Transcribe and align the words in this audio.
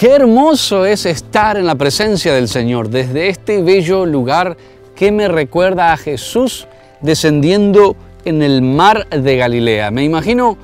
Qué 0.00 0.12
hermoso 0.12 0.86
es 0.86 1.04
estar 1.04 1.58
en 1.58 1.66
la 1.66 1.74
presencia 1.74 2.32
del 2.32 2.48
Señor 2.48 2.88
desde 2.88 3.28
este 3.28 3.60
bello 3.60 4.06
lugar 4.06 4.56
que 4.96 5.12
me 5.12 5.28
recuerda 5.28 5.92
a 5.92 5.98
Jesús 5.98 6.66
descendiendo 7.02 7.96
en 8.24 8.40
el 8.40 8.62
mar 8.62 9.06
de 9.10 9.36
Galilea. 9.36 9.90
Me 9.90 10.02
imagino 10.02 10.56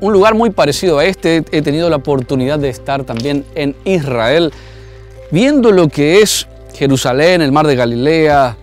un 0.00 0.14
lugar 0.14 0.34
muy 0.34 0.48
parecido 0.48 0.98
a 0.98 1.04
este. 1.04 1.44
He 1.52 1.60
tenido 1.60 1.90
la 1.90 1.96
oportunidad 1.96 2.58
de 2.58 2.70
estar 2.70 3.04
también 3.04 3.44
en 3.54 3.76
Israel, 3.84 4.50
viendo 5.30 5.72
lo 5.72 5.88
que 5.88 6.22
es 6.22 6.48
Jerusalén, 6.72 7.42
el 7.42 7.52
mar 7.52 7.66
de 7.66 7.76
Galilea 7.76 8.56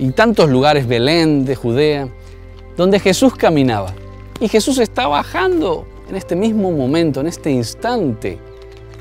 y 0.00 0.10
tantos 0.10 0.50
lugares, 0.50 0.88
Belén 0.88 1.44
de 1.44 1.54
Judea, 1.54 2.08
donde 2.76 2.98
Jesús 2.98 3.36
caminaba. 3.36 3.94
Y 4.40 4.48
Jesús 4.48 4.78
está 4.78 5.06
bajando 5.06 5.86
en 6.08 6.16
este 6.16 6.34
mismo 6.34 6.72
momento, 6.72 7.20
en 7.20 7.28
este 7.28 7.52
instante 7.52 8.49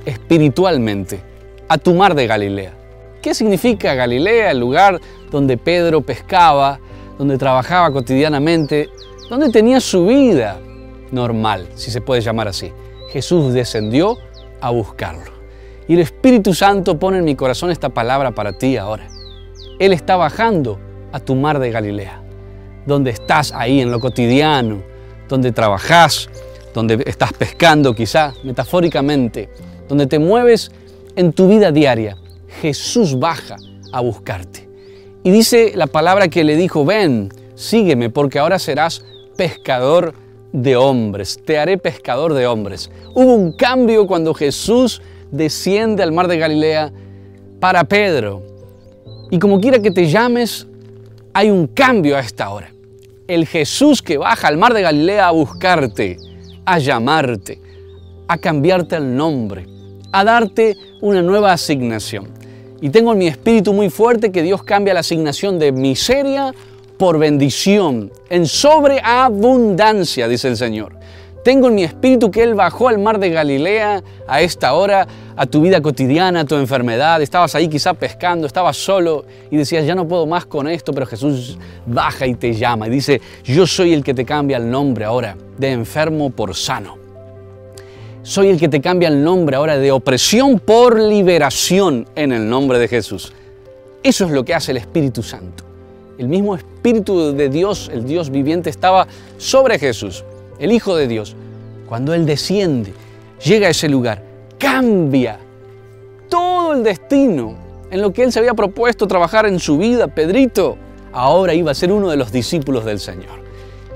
espiritualmente 0.09 1.19
a 1.67 1.77
tu 1.77 1.93
mar 1.93 2.15
de 2.15 2.27
Galilea. 2.27 2.73
¿Qué 3.21 3.33
significa 3.33 3.93
Galilea? 3.93 4.51
El 4.51 4.59
lugar 4.59 4.99
donde 5.31 5.57
Pedro 5.57 6.01
pescaba, 6.01 6.79
donde 7.17 7.37
trabajaba 7.37 7.91
cotidianamente, 7.91 8.89
donde 9.29 9.49
tenía 9.49 9.79
su 9.79 10.07
vida 10.07 10.59
normal, 11.11 11.67
si 11.75 11.91
se 11.91 12.01
puede 12.01 12.21
llamar 12.21 12.47
así. 12.47 12.71
Jesús 13.11 13.53
descendió 13.53 14.17
a 14.61 14.69
buscarlo. 14.69 15.31
Y 15.87 15.93
el 15.93 15.99
Espíritu 15.99 16.53
Santo 16.53 16.97
pone 16.99 17.17
en 17.17 17.25
mi 17.25 17.35
corazón 17.35 17.71
esta 17.71 17.89
palabra 17.89 18.31
para 18.31 18.53
ti 18.53 18.77
ahora. 18.77 19.07
Él 19.79 19.93
está 19.93 20.15
bajando 20.15 20.79
a 21.11 21.19
tu 21.19 21.35
mar 21.35 21.59
de 21.59 21.71
Galilea, 21.71 22.21
donde 22.85 23.11
estás 23.11 23.51
ahí 23.53 23.81
en 23.81 23.91
lo 23.91 23.99
cotidiano, 23.99 24.83
donde 25.27 25.51
trabajas, 25.51 26.29
donde 26.73 27.03
estás 27.05 27.33
pescando 27.33 27.93
quizá, 27.95 28.33
metafóricamente, 28.43 29.49
donde 29.89 30.07
te 30.07 30.19
mueves 30.19 30.71
en 31.17 31.33
tu 31.33 31.49
vida 31.49 31.73
diaria, 31.73 32.15
Jesús 32.61 33.19
baja 33.19 33.57
a 33.91 33.99
buscarte. 33.99 34.69
Y 35.23 35.31
dice 35.31 35.73
la 35.75 35.87
palabra 35.87 36.29
que 36.29 36.45
le 36.45 36.55
dijo, 36.55 36.85
ven, 36.85 37.29
sígueme, 37.55 38.09
porque 38.09 38.39
ahora 38.39 38.57
serás 38.57 39.03
pescador 39.35 40.13
de 40.53 40.75
hombres, 40.75 41.39
te 41.43 41.59
haré 41.59 41.77
pescador 41.77 42.33
de 42.33 42.47
hombres. 42.47 42.89
Hubo 43.13 43.33
un 43.35 43.51
cambio 43.51 44.07
cuando 44.07 44.33
Jesús 44.33 45.01
desciende 45.31 46.03
al 46.03 46.11
mar 46.11 46.27
de 46.27 46.37
Galilea 46.37 46.91
para 47.59 47.83
Pedro. 47.83 48.43
Y 49.29 49.39
como 49.39 49.59
quiera 49.59 49.79
que 49.79 49.91
te 49.91 50.07
llames, 50.07 50.67
hay 51.33 51.49
un 51.49 51.67
cambio 51.67 52.15
a 52.15 52.19
esta 52.19 52.49
hora. 52.49 52.73
El 53.27 53.45
Jesús 53.45 54.01
que 54.01 54.17
baja 54.17 54.47
al 54.47 54.57
mar 54.57 54.73
de 54.73 54.81
Galilea 54.81 55.27
a 55.27 55.31
buscarte, 55.31 56.17
a 56.65 56.79
llamarte, 56.79 57.61
a 58.27 58.37
cambiarte 58.37 58.95
el 58.95 59.15
nombre, 59.15 59.67
a 60.11 60.23
darte 60.23 60.75
una 61.01 61.21
nueva 61.21 61.53
asignación. 61.53 62.27
Y 62.81 62.89
tengo 62.89 63.11
en 63.11 63.17
mi 63.17 63.27
espíritu 63.27 63.73
muy 63.73 63.89
fuerte 63.89 64.31
que 64.31 64.41
Dios 64.41 64.63
cambia 64.63 64.93
la 64.93 65.01
asignación 65.01 65.59
de 65.59 65.71
miseria 65.71 66.53
por 66.97 67.17
bendición, 67.17 68.11
en 68.29 68.45
sobreabundancia, 68.45 70.27
dice 70.27 70.49
el 70.49 70.57
Señor. 70.57 70.99
Tengo 71.43 71.69
en 71.69 71.75
mi 71.75 71.83
espíritu 71.85 72.29
que 72.29 72.43
Él 72.43 72.53
bajó 72.53 72.89
al 72.89 72.99
mar 72.99 73.19
de 73.19 73.29
Galilea 73.29 74.03
a 74.27 74.41
esta 74.41 74.73
hora, 74.73 75.07
a 75.37 75.45
tu 75.45 75.61
vida 75.61 75.81
cotidiana, 75.81 76.41
a 76.41 76.45
tu 76.45 76.55
enfermedad. 76.55 77.21
Estabas 77.21 77.55
ahí 77.55 77.69
quizá 77.69 77.93
pescando, 77.93 78.45
estabas 78.45 78.75
solo 78.75 79.23
y 79.49 79.55
decías, 79.55 79.85
ya 79.85 79.95
no 79.95 80.05
puedo 80.05 80.25
más 80.25 80.45
con 80.45 80.67
esto, 80.67 80.91
pero 80.91 81.05
Jesús 81.05 81.57
baja 81.85 82.27
y 82.27 82.35
te 82.35 82.53
llama 82.53 82.87
y 82.87 82.89
dice, 82.89 83.21
yo 83.45 83.65
soy 83.65 83.93
el 83.93 84.03
que 84.03 84.13
te 84.13 84.25
cambia 84.25 84.57
el 84.57 84.69
nombre 84.69 85.05
ahora, 85.05 85.37
de 85.57 85.71
enfermo 85.71 86.29
por 86.29 86.53
sano. 86.53 86.98
Soy 88.21 88.49
el 88.49 88.59
que 88.59 88.67
te 88.67 88.81
cambia 88.81 89.07
el 89.07 89.23
nombre 89.23 89.55
ahora 89.55 89.77
de 89.77 89.91
opresión 89.91 90.59
por 90.59 90.99
liberación 90.99 92.05
en 92.15 92.33
el 92.33 92.49
nombre 92.49 92.77
de 92.77 92.89
Jesús. 92.89 93.31
Eso 94.03 94.25
es 94.25 94.31
lo 94.31 94.43
que 94.43 94.53
hace 94.53 94.71
el 94.71 94.77
Espíritu 94.77 95.23
Santo. 95.23 95.63
El 96.17 96.27
mismo 96.27 96.53
Espíritu 96.55 97.33
de 97.33 97.47
Dios, 97.47 97.89
el 97.93 98.05
Dios 98.05 98.29
viviente, 98.29 98.69
estaba 98.69 99.07
sobre 99.37 99.79
Jesús, 99.79 100.25
el 100.59 100.73
Hijo 100.73 100.97
de 100.97 101.07
Dios. 101.07 101.35
Cuando 101.87 102.13
Él 102.13 102.25
desciende, 102.25 102.93
llega 103.43 103.67
a 103.67 103.71
ese 103.71 103.87
lugar, 103.87 104.21
cambia 104.57 105.39
todo 106.27 106.73
el 106.73 106.83
destino 106.83 107.55
en 107.89 108.01
lo 108.01 108.11
que 108.11 108.23
Él 108.23 108.33
se 108.33 108.39
había 108.39 108.53
propuesto 108.53 109.07
trabajar 109.07 109.45
en 109.45 109.59
su 109.59 109.77
vida. 109.77 110.07
Pedrito 110.07 110.77
ahora 111.13 111.53
iba 111.53 111.71
a 111.71 111.75
ser 111.75 111.93
uno 111.93 112.09
de 112.09 112.17
los 112.17 112.33
discípulos 112.33 112.83
del 112.83 112.99
Señor. 112.99 113.39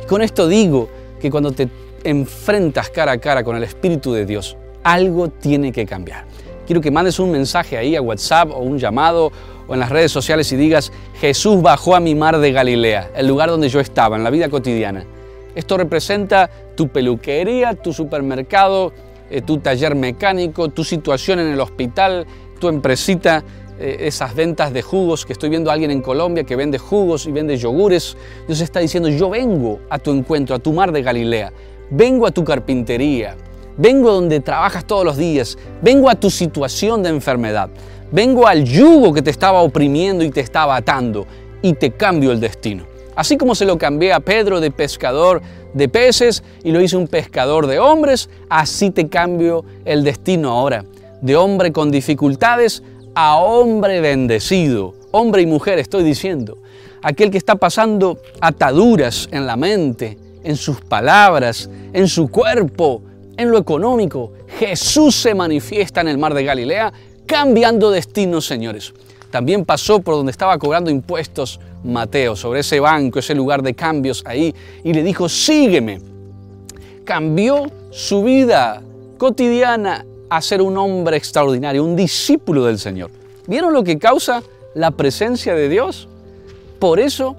Y 0.01 0.07
con 0.07 0.21
esto 0.21 0.47
digo 0.47 0.87
que 1.19 1.29
cuando 1.29 1.51
te 1.51 1.67
enfrentas 2.03 2.89
cara 2.89 3.13
a 3.13 3.17
cara 3.17 3.43
con 3.43 3.55
el 3.55 3.63
Espíritu 3.63 4.13
de 4.13 4.25
Dios, 4.25 4.57
algo 4.83 5.29
tiene 5.29 5.71
que 5.71 5.85
cambiar. 5.85 6.25
Quiero 6.65 6.81
que 6.81 6.91
mandes 6.91 7.19
un 7.19 7.31
mensaje 7.31 7.77
ahí 7.77 7.95
a 7.95 8.01
WhatsApp 8.01 8.51
o 8.51 8.59
un 8.59 8.79
llamado 8.79 9.31
o 9.67 9.73
en 9.73 9.79
las 9.79 9.89
redes 9.89 10.11
sociales 10.11 10.51
y 10.51 10.55
digas, 10.55 10.91
Jesús 11.19 11.61
bajó 11.61 11.95
a 11.95 11.99
mi 11.99 12.15
mar 12.15 12.37
de 12.39 12.51
Galilea, 12.51 13.11
el 13.15 13.27
lugar 13.27 13.49
donde 13.49 13.69
yo 13.69 13.79
estaba, 13.79 14.15
en 14.15 14.23
la 14.23 14.29
vida 14.29 14.49
cotidiana. 14.49 15.05
Esto 15.55 15.77
representa 15.77 16.49
tu 16.75 16.87
peluquería, 16.87 17.75
tu 17.75 17.93
supermercado, 17.93 18.91
eh, 19.29 19.41
tu 19.41 19.57
taller 19.57 19.95
mecánico, 19.95 20.69
tu 20.69 20.83
situación 20.83 21.39
en 21.39 21.47
el 21.47 21.59
hospital, 21.59 22.25
tu 22.59 22.69
empresita, 22.69 23.43
eh, 23.79 23.97
esas 24.01 24.35
ventas 24.35 24.73
de 24.73 24.81
jugos, 24.81 25.25
que 25.25 25.33
estoy 25.33 25.49
viendo 25.49 25.69
a 25.69 25.73
alguien 25.73 25.91
en 25.91 26.01
Colombia 26.01 26.43
que 26.43 26.55
vende 26.55 26.77
jugos 26.77 27.25
y 27.25 27.31
vende 27.31 27.57
yogures. 27.57 28.17
Dios 28.47 28.61
está 28.61 28.79
diciendo, 28.79 29.09
yo 29.09 29.29
vengo 29.29 29.79
a 29.89 29.99
tu 29.99 30.11
encuentro, 30.11 30.55
a 30.55 30.59
tu 30.59 30.73
mar 30.73 30.91
de 30.91 31.01
Galilea 31.01 31.51
vengo 31.89 32.25
a 32.25 32.31
tu 32.31 32.43
carpintería, 32.43 33.35
vengo 33.77 34.11
donde 34.11 34.39
trabajas 34.39 34.85
todos 34.85 35.05
los 35.05 35.17
días, 35.17 35.57
vengo 35.81 36.09
a 36.09 36.15
tu 36.15 36.29
situación 36.29 37.03
de 37.03 37.09
enfermedad, 37.09 37.69
vengo 38.11 38.47
al 38.47 38.63
yugo 38.63 39.13
que 39.13 39.21
te 39.21 39.31
estaba 39.31 39.61
oprimiendo 39.61 40.23
y 40.23 40.31
te 40.31 40.41
estaba 40.41 40.75
atando 40.75 41.25
y 41.61 41.73
te 41.73 41.91
cambio 41.91 42.31
el 42.31 42.39
destino. 42.39 42.85
Así 43.15 43.37
como 43.37 43.53
se 43.53 43.65
lo 43.65 43.77
cambié 43.77 44.11
a 44.11 44.19
Pedro 44.19 44.59
de 44.59 44.71
pescador 44.71 45.41
de 45.73 45.89
peces 45.89 46.43
y 46.63 46.71
lo 46.71 46.81
hice 46.81 46.97
un 46.97 47.07
pescador 47.07 47.67
de 47.67 47.79
hombres, 47.79 48.29
así 48.49 48.91
te 48.91 49.07
cambio 49.07 49.65
el 49.85 50.03
destino 50.03 50.51
ahora. 50.51 50.85
De 51.21 51.35
hombre 51.35 51.71
con 51.71 51.91
dificultades 51.91 52.83
a 53.15 53.37
hombre 53.37 54.01
bendecido. 54.01 54.93
Hombre 55.11 55.43
y 55.43 55.45
mujer 55.45 55.79
estoy 55.79 56.03
diciendo. 56.03 56.57
Aquel 57.01 57.31
que 57.31 57.37
está 57.37 57.55
pasando 57.55 58.17
ataduras 58.41 59.27
en 59.31 59.45
la 59.45 59.55
mente, 59.55 60.17
en 60.43 60.55
sus 60.55 60.81
palabras, 60.81 61.69
en 61.93 62.07
su 62.07 62.29
cuerpo, 62.29 63.01
en 63.37 63.49
lo 63.51 63.57
económico. 63.57 64.33
Jesús 64.59 65.15
se 65.15 65.33
manifiesta 65.33 66.01
en 66.01 66.07
el 66.09 66.17
mar 66.17 66.33
de 66.33 66.43
Galilea 66.43 66.93
cambiando 67.25 67.91
destinos, 67.91 68.45
señores. 68.45 68.93
También 69.31 69.65
pasó 69.65 69.99
por 69.99 70.15
donde 70.15 70.31
estaba 70.31 70.57
cobrando 70.59 70.91
impuestos 70.91 71.59
Mateo, 71.83 72.35
sobre 72.35 72.61
ese 72.61 72.79
banco, 72.79 73.19
ese 73.19 73.35
lugar 73.35 73.61
de 73.61 73.73
cambios 73.73 74.23
ahí, 74.25 74.53
y 74.83 74.93
le 74.93 75.03
dijo, 75.03 75.27
sígueme. 75.27 75.99
Cambió 77.03 77.65
su 77.91 78.23
vida 78.23 78.81
cotidiana 79.17 80.05
a 80.29 80.41
ser 80.41 80.61
un 80.61 80.77
hombre 80.77 81.17
extraordinario, 81.17 81.83
un 81.83 81.95
discípulo 81.95 82.65
del 82.65 82.79
Señor. 82.79 83.11
¿Vieron 83.47 83.73
lo 83.73 83.83
que 83.83 83.99
causa 83.99 84.41
la 84.73 84.91
presencia 84.91 85.53
de 85.53 85.67
Dios? 85.67 86.07
Por 86.79 86.99
eso 86.99 87.35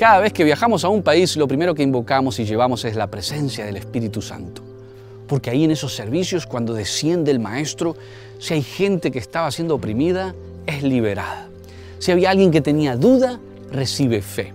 cada 0.00 0.20
vez 0.20 0.32
que 0.32 0.44
viajamos 0.44 0.82
a 0.82 0.88
un 0.88 1.02
país, 1.02 1.36
lo 1.36 1.46
primero 1.46 1.74
que 1.74 1.82
invocamos 1.82 2.38
y 2.38 2.46
llevamos 2.46 2.86
es 2.86 2.96
la 2.96 3.08
presencia 3.08 3.66
del 3.66 3.76
Espíritu 3.76 4.22
Santo. 4.22 4.62
Porque 5.26 5.50
ahí 5.50 5.64
en 5.64 5.72
esos 5.72 5.94
servicios, 5.94 6.46
cuando 6.46 6.72
desciende 6.72 7.30
el 7.30 7.38
Maestro, 7.38 7.94
si 8.38 8.54
hay 8.54 8.62
gente 8.62 9.10
que 9.10 9.18
estaba 9.18 9.50
siendo 9.50 9.74
oprimida, 9.74 10.34
es 10.66 10.82
liberada. 10.82 11.50
Si 11.98 12.12
había 12.12 12.30
alguien 12.30 12.50
que 12.50 12.62
tenía 12.62 12.96
duda, 12.96 13.38
recibe 13.70 14.22
fe. 14.22 14.54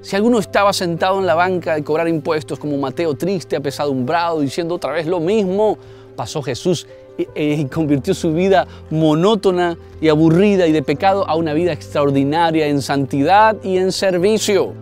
Si 0.00 0.16
alguno 0.16 0.38
estaba 0.38 0.72
sentado 0.72 1.18
en 1.20 1.26
la 1.26 1.34
banca 1.34 1.74
de 1.74 1.84
cobrar 1.84 2.08
impuestos 2.08 2.58
como 2.58 2.78
Mateo 2.78 3.14
triste, 3.16 3.54
apesadumbrado, 3.54 4.40
diciendo 4.40 4.76
otra 4.76 4.92
vez 4.92 5.06
lo 5.06 5.20
mismo, 5.20 5.76
pasó 6.16 6.40
Jesús 6.40 6.86
y, 7.34 7.66
convirtió 7.66 8.14
su 8.14 8.32
vida 8.32 8.66
monótona 8.88 9.76
y 10.00 10.08
aburrida 10.08 10.66
y 10.66 10.72
de 10.72 10.82
pecado 10.82 11.28
a 11.28 11.36
una 11.36 11.52
vida 11.52 11.74
extraordinaria 11.74 12.66
en 12.66 12.80
santidad 12.80 13.62
y 13.62 13.76
en 13.76 13.92
servicio. 13.92 14.72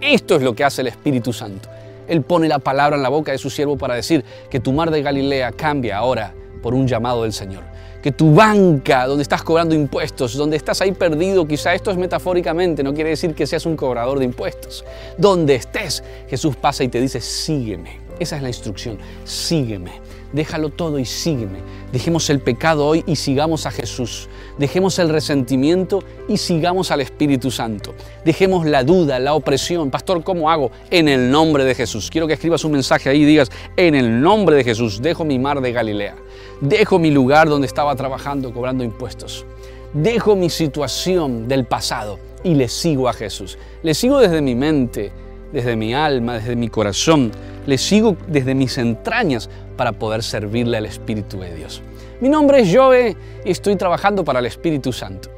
Esto 0.00 0.36
es 0.36 0.42
lo 0.42 0.54
que 0.54 0.64
hace 0.64 0.80
el 0.80 0.88
Espíritu 0.88 1.32
Santo. 1.32 1.68
Él 2.08 2.22
pone 2.22 2.48
la 2.48 2.58
palabra 2.58 2.96
en 2.96 3.02
la 3.02 3.08
boca 3.08 3.32
de 3.32 3.38
su 3.38 3.50
siervo 3.50 3.76
para 3.76 3.94
decir 3.94 4.24
que 4.48 4.58
tu 4.58 4.72
mar 4.72 4.90
de 4.90 5.02
Galilea 5.02 5.52
cambia 5.52 5.98
ahora 5.98 6.34
por 6.62 6.74
un 6.74 6.88
llamado 6.88 7.22
del 7.22 7.32
Señor. 7.32 7.62
Que 8.02 8.10
tu 8.10 8.34
banca, 8.34 9.06
donde 9.06 9.22
estás 9.22 9.42
cobrando 9.42 9.74
impuestos, 9.74 10.34
donde 10.34 10.56
estás 10.56 10.80
ahí 10.80 10.92
perdido, 10.92 11.46
quizá 11.46 11.74
esto 11.74 11.90
es 11.90 11.98
metafóricamente, 11.98 12.82
no 12.82 12.94
quiere 12.94 13.10
decir 13.10 13.34
que 13.34 13.46
seas 13.46 13.66
un 13.66 13.76
cobrador 13.76 14.18
de 14.18 14.24
impuestos. 14.24 14.84
Donde 15.18 15.54
estés, 15.56 16.02
Jesús 16.28 16.56
pasa 16.56 16.82
y 16.82 16.88
te 16.88 17.00
dice, 17.00 17.20
sígueme. 17.20 18.00
Esa 18.18 18.36
es 18.36 18.42
la 18.42 18.48
instrucción, 18.48 18.98
sígueme 19.24 20.09
déjalo 20.32 20.68
todo 20.70 20.98
y 20.98 21.04
sígueme. 21.04 21.58
Dejemos 21.92 22.30
el 22.30 22.40
pecado 22.40 22.86
hoy 22.86 23.02
y 23.06 23.16
sigamos 23.16 23.66
a 23.66 23.70
Jesús. 23.70 24.28
Dejemos 24.58 24.98
el 24.98 25.08
resentimiento 25.08 26.02
y 26.28 26.36
sigamos 26.36 26.90
al 26.90 27.00
Espíritu 27.00 27.50
Santo. 27.50 27.94
Dejemos 28.24 28.66
la 28.66 28.84
duda, 28.84 29.18
la 29.18 29.34
opresión. 29.34 29.90
Pastor, 29.90 30.22
¿cómo 30.22 30.50
hago? 30.50 30.70
En 30.90 31.08
el 31.08 31.30
nombre 31.30 31.64
de 31.64 31.74
Jesús. 31.74 32.10
Quiero 32.10 32.26
que 32.26 32.34
escribas 32.34 32.64
un 32.64 32.72
mensaje 32.72 33.08
ahí 33.08 33.22
y 33.22 33.24
digas, 33.24 33.50
en 33.76 33.94
el 33.94 34.20
nombre 34.20 34.56
de 34.56 34.64
Jesús, 34.64 35.02
dejo 35.02 35.24
mi 35.24 35.38
mar 35.38 35.60
de 35.60 35.72
Galilea. 35.72 36.16
Dejo 36.60 36.98
mi 36.98 37.10
lugar 37.10 37.48
donde 37.48 37.66
estaba 37.66 37.96
trabajando, 37.96 38.52
cobrando 38.52 38.84
impuestos. 38.84 39.46
Dejo 39.92 40.36
mi 40.36 40.50
situación 40.50 41.48
del 41.48 41.64
pasado 41.64 42.18
y 42.44 42.54
le 42.54 42.68
sigo 42.68 43.08
a 43.08 43.12
Jesús. 43.12 43.58
Le 43.82 43.94
sigo 43.94 44.18
desde 44.18 44.40
mi 44.40 44.54
mente, 44.54 45.10
desde 45.52 45.74
mi 45.74 45.94
alma, 45.94 46.34
desde 46.34 46.54
mi 46.54 46.68
corazón. 46.68 47.32
Le 47.66 47.78
sigo 47.78 48.16
desde 48.26 48.54
mis 48.54 48.78
entrañas 48.78 49.50
para 49.76 49.92
poder 49.92 50.22
servirle 50.22 50.76
al 50.76 50.86
Espíritu 50.86 51.38
de 51.40 51.54
Dios. 51.54 51.82
Mi 52.20 52.28
nombre 52.28 52.60
es 52.60 52.74
Joe 52.74 53.16
y 53.44 53.50
estoy 53.50 53.76
trabajando 53.76 54.24
para 54.24 54.40
el 54.40 54.46
Espíritu 54.46 54.92
Santo. 54.92 55.30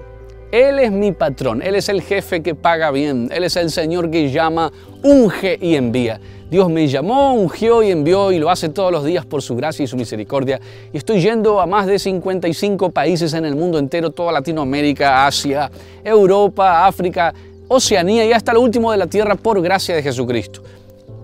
Él 0.51 0.81
es 0.81 0.93
mi 0.93 1.13
patrón, 1.13 1.63
Él 1.63 1.75
es 1.77 1.89
el 1.89 2.03
jefe 2.03 2.43
que 2.43 2.55
paga 2.55 2.91
bien, 2.91 3.31
Él 3.33 3.45
es 3.45 3.57
el 3.57 3.71
Señor 3.71 4.11
que 4.11 4.31
llama, 4.31 4.71
unge 5.03 5.59
y 5.61 5.77
envía. 5.77 6.21
Dios 6.51 6.69
me 6.69 6.87
llamó, 6.87 7.33
ungió 7.33 7.83
y 7.83 7.91
envió 7.91 8.31
y 8.31 8.39
lo 8.39 8.51
hace 8.51 8.69
todos 8.69 8.93
los 8.93 9.03
días 9.03 9.25
por 9.25 9.41
su 9.41 9.57
gracia 9.57 9.85
y 9.85 9.87
su 9.87 9.97
misericordia. 9.97 10.61
Y 10.93 10.99
estoy 10.99 11.23
yendo 11.23 11.59
a 11.59 11.67
más 11.67 11.87
de 11.87 11.99
55 11.99 12.91
países 12.91 13.33
en 13.33 13.47
el 13.47 13.57
mundo 13.57 13.79
entero, 13.79 14.11
toda 14.11 14.33
Latinoamérica, 14.33 15.27
Asia, 15.27 15.71
Europa, 16.05 16.87
África, 16.87 17.33
Oceanía 17.69 18.27
y 18.27 18.33
hasta 18.35 18.53
lo 18.53 18.61
último 18.61 18.93
de 18.93 18.99
la 18.99 19.07
tierra 19.07 19.37
por 19.37 19.63
gracia 19.63 19.95
de 19.95 20.03
Jesucristo. 20.03 20.63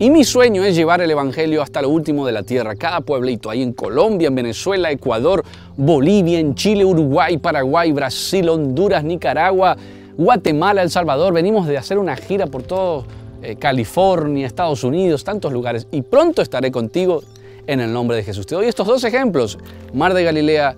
Y 0.00 0.10
mi 0.10 0.22
sueño 0.22 0.62
es 0.62 0.76
llevar 0.76 1.00
el 1.00 1.10
Evangelio 1.10 1.60
hasta 1.60 1.82
lo 1.82 1.88
último 1.88 2.24
de 2.24 2.30
la 2.30 2.44
tierra, 2.44 2.76
cada 2.76 3.00
pueblito, 3.00 3.50
ahí 3.50 3.64
en 3.64 3.72
Colombia, 3.72 4.28
en 4.28 4.34
Venezuela, 4.36 4.92
Ecuador, 4.92 5.42
Bolivia, 5.76 6.38
en 6.38 6.54
Chile, 6.54 6.84
Uruguay, 6.84 7.36
Paraguay, 7.38 7.90
Brasil, 7.90 8.48
Honduras, 8.48 9.02
Nicaragua, 9.02 9.76
Guatemala, 10.16 10.82
El 10.82 10.90
Salvador. 10.90 11.34
Venimos 11.34 11.66
de 11.66 11.76
hacer 11.76 11.98
una 11.98 12.14
gira 12.14 12.46
por 12.46 12.62
todo 12.62 13.06
eh, 13.42 13.56
California, 13.56 14.46
Estados 14.46 14.84
Unidos, 14.84 15.24
tantos 15.24 15.52
lugares. 15.52 15.88
Y 15.90 16.02
pronto 16.02 16.42
estaré 16.42 16.70
contigo 16.70 17.24
en 17.66 17.80
el 17.80 17.92
nombre 17.92 18.18
de 18.18 18.22
Jesús. 18.22 18.46
Te 18.46 18.54
doy 18.54 18.68
estos 18.68 18.86
dos 18.86 19.02
ejemplos. 19.02 19.58
Mar 19.94 20.14
de 20.14 20.22
Galilea, 20.22 20.76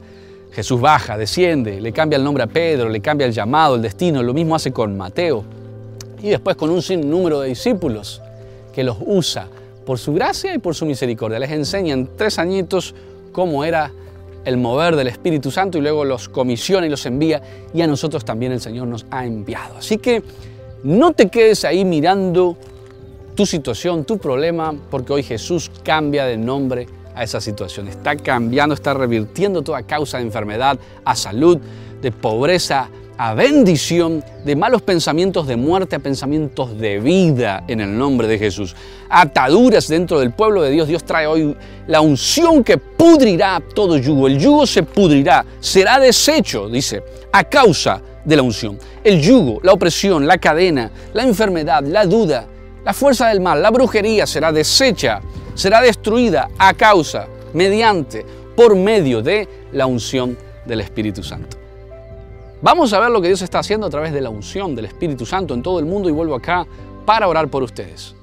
Jesús 0.51 0.81
baja, 0.81 1.19
desciende, 1.19 1.79
le 1.79 1.93
cambia 1.93 2.17
el 2.17 2.25
nombre 2.25 2.45
a 2.45 2.47
Pedro, 2.47 2.89
le 2.89 3.01
cambia 3.01 3.27
el 3.27 3.35
llamado, 3.35 3.75
el 3.75 3.83
destino. 3.83 4.23
Lo 4.23 4.33
mismo 4.33 4.55
hace 4.55 4.73
con 4.73 4.97
Mateo. 4.97 5.45
Y 6.23 6.31
después 6.31 6.57
con 6.57 6.71
un 6.71 6.81
sinnúmero 6.81 7.41
de 7.41 7.49
discípulos 7.49 8.23
que 8.73 8.85
los 8.85 8.97
usa 9.01 9.49
por 9.85 9.99
su 9.99 10.13
gracia 10.13 10.55
y 10.55 10.59
por 10.59 10.75
su 10.75 10.87
misericordia. 10.87 11.39
Les 11.39 11.51
enseña 11.51 11.95
en 11.95 12.09
tres 12.17 12.39
añitos 12.39 12.95
cómo 13.33 13.65
era 13.65 13.91
el 14.45 14.57
mover 14.57 14.97
del 14.97 15.09
Espíritu 15.09 15.51
Santo 15.51 15.79
y 15.79 15.81
luego 15.81 16.05
los 16.05 16.29
comisiona 16.29 16.87
y 16.87 16.91
los 16.91 17.05
envía 17.07 17.43
y 17.75 17.83
a 17.83 17.87
nosotros 17.87 18.25
también 18.25 18.53
el 18.53 18.61
Señor 18.61 18.89
nos 18.89 19.07
ha 19.11 19.27
enviado. 19.27 19.77
Así 19.79 19.99
que 19.99 20.23
no 20.83 21.13
te 21.13 21.29
quedes 21.29 21.65
ahí 21.65 21.85
mirando 21.85 22.57
tu 23.35 23.47
situación, 23.47 24.05
tu 24.05 24.19
problema, 24.19 24.75
porque 24.91 25.13
hoy 25.13 25.23
Jesús 25.23 25.71
cambia 25.83 26.25
de 26.25 26.37
nombre 26.37 26.87
a 27.15 27.23
esa 27.23 27.41
situación. 27.41 27.89
Está 27.89 28.17
cambiando, 28.17 28.75
está 28.75 28.95
revirtiendo 28.95 29.63
toda 29.63 29.83
causa 29.83 30.19
de 30.19 30.25
enfermedad 30.25 30.79
a 31.05 31.17
salud, 31.17 31.59
de 32.01 32.13
pobreza 32.13 32.89
a 33.23 33.35
bendición, 33.35 34.25
de 34.47 34.57
malos 34.57 34.81
pensamientos 34.81 35.47
de 35.47 35.55
muerte 35.55 35.95
a 35.95 35.99
pensamientos 35.99 36.79
de 36.79 36.99
vida 37.01 37.65
en 37.69 37.83
el 37.83 37.99
nombre 37.99 38.27
de 38.27 38.39
Jesús. 38.39 38.75
Ataduras 39.11 39.89
dentro 39.89 40.21
del 40.21 40.33
pueblo 40.33 40.63
de 40.63 40.71
Dios. 40.71 40.89
Dios 40.89 41.05
trae 41.05 41.27
hoy 41.27 41.55
la 41.87 42.01
unción 42.01 42.65
que 42.65 42.79
pudrirá 42.79 43.63
todo 43.75 43.99
yugo. 43.99 44.27
El 44.27 44.39
yugo 44.39 44.67
se 44.67 44.85
pudrirá, 44.85 45.45
será 45.61 45.99
deshecho, 45.99 46.71
dice, 46.71 47.03
a 47.31 47.45
causa 47.45 48.01
de 48.25 48.37
la 48.37 48.43
unción. 48.43 48.79
El 49.05 49.21
yugo, 49.21 49.61
la 49.63 49.75
opresión, 49.75 50.27
la 50.27 50.39
cadena, 50.39 50.91
la 51.13 51.23
enfermedad, 51.23 51.85
la 51.85 52.07
duda, 52.07 52.47
la 52.83 52.95
fuerza 52.95 53.29
del 53.29 53.43
mal, 53.43 53.61
la 53.61 53.71
brujería 53.71 54.27
será 54.27 54.51
deshecha, 54.51 55.21
será 55.53 55.83
destruida 55.83 56.49
a 56.57 56.73
causa, 56.73 57.29
mediante, 57.53 58.25
por 58.57 58.75
medio 58.75 59.21
de 59.21 59.47
la 59.73 59.85
unción 59.85 60.39
del 60.65 60.81
Espíritu 60.81 61.23
Santo. 61.23 61.60
Vamos 62.63 62.93
a 62.93 63.01
ver 63.01 63.11
lo 63.11 63.23
que 63.23 63.29
Dios 63.29 63.41
está 63.41 63.61
haciendo 63.61 63.87
a 63.87 63.91
través 63.91 64.13
de 64.13 64.21
la 64.21 64.29
unción 64.29 64.75
del 64.75 64.85
Espíritu 64.85 65.25
Santo 65.25 65.55
en 65.55 65.63
todo 65.63 65.79
el 65.79 65.87
mundo 65.87 66.11
y 66.11 66.13
vuelvo 66.13 66.35
acá 66.35 66.67
para 67.07 67.27
orar 67.27 67.49
por 67.49 67.63
ustedes. 67.63 68.15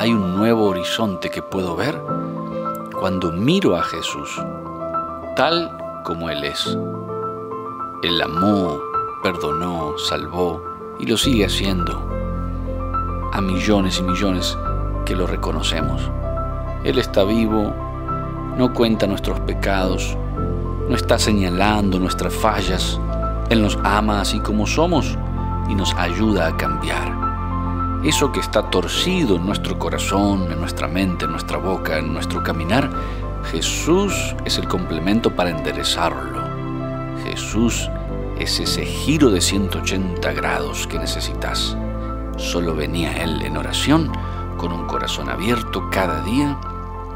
Hay 0.00 0.10
un 0.10 0.36
nuevo 0.36 0.68
horizonte 0.68 1.28
que 1.28 1.42
puedo 1.42 1.76
ver 1.76 2.00
cuando 2.98 3.30
miro 3.30 3.76
a 3.76 3.82
Jesús, 3.82 4.40
tal 5.36 5.76
como 6.02 6.30
Él 6.30 6.44
es. 6.44 6.64
Él 8.02 8.22
amó, 8.22 8.80
perdonó, 9.22 9.98
salvó 9.98 10.62
y 10.98 11.04
lo 11.04 11.18
sigue 11.18 11.44
haciendo 11.44 12.08
a 13.34 13.40
millones 13.42 13.98
y 13.98 14.02
millones 14.02 14.56
que 15.04 15.14
lo 15.14 15.26
reconocemos. 15.26 16.10
Él 16.84 16.98
está 16.98 17.24
vivo 17.24 17.87
no 18.58 18.74
cuenta 18.74 19.06
nuestros 19.06 19.38
pecados, 19.40 20.16
no 20.88 20.96
está 20.96 21.16
señalando 21.16 22.00
nuestras 22.00 22.34
fallas. 22.34 23.00
Él 23.50 23.62
nos 23.62 23.78
ama 23.84 24.20
así 24.20 24.40
como 24.40 24.66
somos 24.66 25.16
y 25.68 25.76
nos 25.76 25.94
ayuda 25.94 26.48
a 26.48 26.56
cambiar. 26.56 27.16
Eso 28.02 28.32
que 28.32 28.40
está 28.40 28.68
torcido 28.68 29.36
en 29.36 29.46
nuestro 29.46 29.78
corazón, 29.78 30.50
en 30.50 30.58
nuestra 30.58 30.88
mente, 30.88 31.24
en 31.24 31.30
nuestra 31.30 31.58
boca, 31.58 31.98
en 31.98 32.12
nuestro 32.12 32.42
caminar, 32.42 32.90
Jesús 33.44 34.34
es 34.44 34.58
el 34.58 34.66
complemento 34.66 35.34
para 35.36 35.50
enderezarlo. 35.50 36.42
Jesús 37.24 37.88
es 38.40 38.58
ese 38.58 38.84
giro 38.84 39.30
de 39.30 39.40
180 39.40 40.32
grados 40.32 40.88
que 40.88 40.98
necesitas. 40.98 41.76
Solo 42.36 42.74
venía 42.74 43.22
Él 43.22 43.40
en 43.42 43.56
oración, 43.56 44.10
con 44.56 44.72
un 44.72 44.86
corazón 44.86 45.28
abierto 45.28 45.88
cada 45.90 46.22
día 46.22 46.58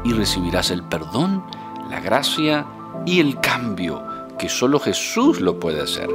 y 0.03 0.13
recibirás 0.13 0.71
el 0.71 0.83
perdón, 0.83 1.43
la 1.89 1.99
gracia 1.99 2.65
y 3.05 3.19
el 3.19 3.39
cambio 3.39 4.03
que 4.37 4.49
solo 4.49 4.79
Jesús 4.79 5.39
lo 5.39 5.59
puede 5.59 5.81
hacer. 5.81 6.09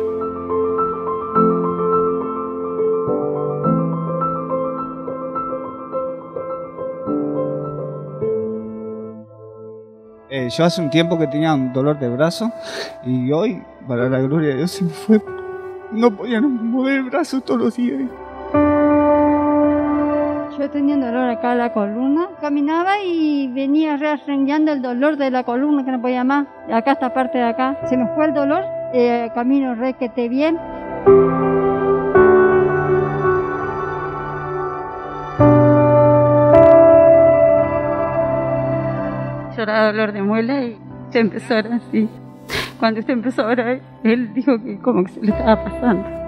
Eh, 10.30 10.48
yo 10.50 10.64
hace 10.64 10.82
un 10.82 10.90
tiempo 10.90 11.18
que 11.18 11.26
tenía 11.26 11.54
un 11.54 11.72
dolor 11.72 11.98
de 11.98 12.08
brazo 12.10 12.52
y 13.04 13.32
hoy, 13.32 13.62
para 13.86 14.08
la 14.10 14.20
gloria 14.20 14.50
de 14.50 14.56
Dios, 14.56 14.70
se 14.72 14.84
me 14.84 14.90
fue. 14.90 15.22
No 15.90 16.14
podía 16.14 16.40
mover 16.40 16.98
el 16.98 17.04
brazo 17.04 17.40
todos 17.40 17.60
los 17.60 17.76
días. 17.76 18.02
Yo 20.58 20.68
tenía 20.70 20.96
dolor 20.96 21.30
acá 21.30 21.52
en 21.52 21.58
la 21.58 21.72
columna. 21.72 22.30
Caminaba 22.40 22.98
y 23.04 23.46
venía 23.46 23.96
rearreñando 23.96 24.72
el 24.72 24.82
dolor 24.82 25.16
de 25.16 25.30
la 25.30 25.44
columna 25.44 25.84
que 25.84 25.92
no 25.92 26.02
podía 26.02 26.24
más. 26.24 26.48
Acá 26.72 26.92
esta 26.92 27.14
parte 27.14 27.38
de 27.38 27.44
acá. 27.44 27.76
Se 27.84 27.96
me 27.96 28.06
fue 28.16 28.26
el 28.26 28.34
dolor. 28.34 28.64
Eh, 28.92 29.30
camino 29.36 29.76
requete 29.76 30.28
bien. 30.28 30.58
Lloraba 39.56 39.86
dolor 39.86 40.12
de 40.12 40.22
muela 40.22 40.64
y 40.64 40.76
se 41.10 41.20
empezó 41.20 41.54
a 41.54 41.58
así. 41.58 42.08
Cuando 42.80 42.98
usted 42.98 43.12
empezó 43.12 43.42
a 43.42 43.46
orar, 43.46 43.80
él 44.02 44.34
dijo 44.34 44.60
que 44.60 44.78
como 44.80 45.04
que 45.04 45.12
se 45.12 45.20
le 45.20 45.30
estaba 45.30 45.62
pasando. 45.62 46.27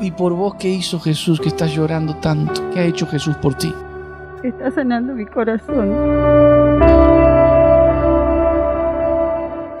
¿Y 0.00 0.10
por 0.10 0.32
vos 0.34 0.56
qué 0.56 0.68
hizo 0.68 0.98
Jesús 0.98 1.40
que 1.40 1.48
estás 1.48 1.72
llorando 1.72 2.16
tanto? 2.16 2.70
¿Qué 2.72 2.80
ha 2.80 2.84
hecho 2.84 3.06
Jesús 3.06 3.36
por 3.36 3.54
ti? 3.54 3.72
Está 4.42 4.70
sanando 4.70 5.14
mi 5.14 5.24
corazón. 5.24 5.90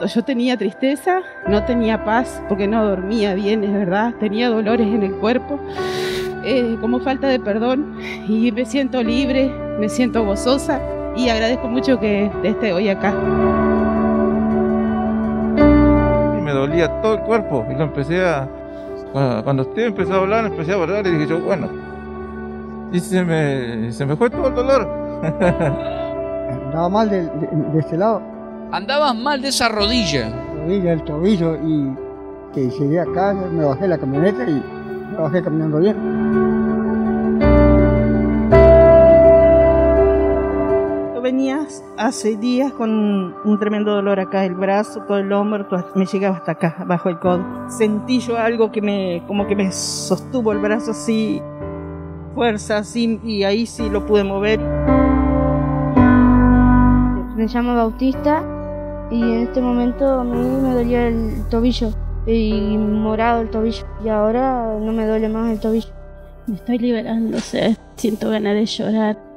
Yo 0.06 0.22
tenía 0.22 0.56
tristeza, 0.56 1.20
no 1.48 1.64
tenía 1.64 2.04
paz 2.04 2.42
porque 2.48 2.68
no 2.68 2.84
dormía 2.84 3.34
bien, 3.34 3.64
es 3.64 3.72
verdad. 3.72 4.14
Tenía 4.20 4.48
dolores 4.48 4.86
en 4.86 5.02
el 5.02 5.14
cuerpo, 5.16 5.58
eh, 6.44 6.76
como 6.80 7.00
falta 7.00 7.26
de 7.28 7.40
perdón. 7.40 7.98
Y 8.28 8.52
me 8.52 8.66
siento 8.66 9.02
libre, 9.02 9.50
me 9.78 9.88
siento 9.88 10.24
gozosa 10.24 10.80
y 11.16 11.28
agradezco 11.28 11.68
mucho 11.68 11.98
que 11.98 12.30
esté 12.42 12.72
hoy 12.72 12.88
acá. 12.88 13.12
Me 16.42 16.52
dolía 16.52 17.00
todo 17.00 17.14
el 17.14 17.20
cuerpo 17.20 17.66
y 17.70 17.74
lo 17.74 17.84
empecé 17.84 18.24
a, 18.24 18.48
cuando 19.14 19.62
usted 19.62 19.86
empezó 19.86 20.14
a 20.14 20.16
hablar, 20.18 20.44
empecé 20.46 20.72
a 20.72 20.74
hablar 20.74 21.06
y 21.06 21.10
dije 21.10 21.28
yo, 21.28 21.40
bueno. 21.40 21.68
Y 22.92 22.98
se 22.98 23.24
me, 23.24 23.92
se 23.92 24.04
me 24.04 24.16
fue 24.16 24.28
todo 24.28 24.48
el 24.48 24.54
dolor. 24.54 24.88
Andaba 26.66 26.88
mal 26.88 27.08
de, 27.08 27.30
este 27.78 27.96
lado. 27.96 28.20
Andabas 28.72 29.14
mal 29.14 29.40
de 29.40 29.48
esa 29.48 29.68
rodilla. 29.68 30.32
rodilla, 30.56 30.92
el 30.92 31.04
tobillo 31.04 31.56
y 31.56 31.96
que 32.52 32.68
llegué 32.70 33.00
acá, 33.00 33.32
me 33.32 33.64
bajé 33.64 33.86
la 33.86 33.98
camioneta 33.98 34.42
y 34.48 34.62
me 35.12 35.18
bajé 35.18 35.42
caminando 35.42 35.78
bien. 35.78 36.23
Venías 41.24 41.82
hace 41.96 42.36
días 42.36 42.70
con 42.74 42.90
un 43.44 43.58
tremendo 43.58 43.92
dolor 43.92 44.20
acá, 44.20 44.44
el 44.44 44.54
brazo, 44.54 45.00
todo 45.08 45.18
el 45.18 45.32
hombro, 45.32 45.66
me 45.94 46.04
llegaba 46.04 46.36
hasta 46.36 46.52
acá, 46.52 46.84
bajo 46.86 47.08
el 47.08 47.18
codo. 47.18 47.42
Sentí 47.70 48.20
yo 48.20 48.36
algo 48.36 48.70
que 48.70 48.82
me, 48.82 49.22
como 49.26 49.46
que 49.46 49.56
me 49.56 49.72
sostuvo 49.72 50.52
el 50.52 50.58
brazo 50.58 50.90
así, 50.90 51.40
fuerza 52.34 52.76
así, 52.78 53.18
y 53.24 53.42
ahí 53.42 53.64
sí 53.64 53.88
lo 53.88 54.04
pude 54.04 54.22
mover. 54.22 54.60
Me 57.36 57.46
llamo 57.46 57.74
Bautista 57.74 58.44
y 59.10 59.22
en 59.22 59.38
este 59.44 59.62
momento 59.62 60.06
a 60.06 60.24
mí 60.24 60.36
me 60.36 60.74
dolía 60.74 61.08
el 61.08 61.42
tobillo 61.48 61.90
y 62.26 62.76
morado 62.76 63.40
el 63.40 63.50
tobillo 63.50 63.86
y 64.04 64.10
ahora 64.10 64.78
no 64.78 64.92
me 64.92 65.06
duele 65.06 65.30
más 65.30 65.50
el 65.50 65.58
tobillo. 65.58 65.88
Me 66.46 66.56
estoy 66.56 66.78
liberando, 66.78 67.38
o 67.38 67.40
sea, 67.40 67.74
siento 67.96 68.28
ganas 68.28 68.54
de 68.54 68.66
llorar. 68.66 69.33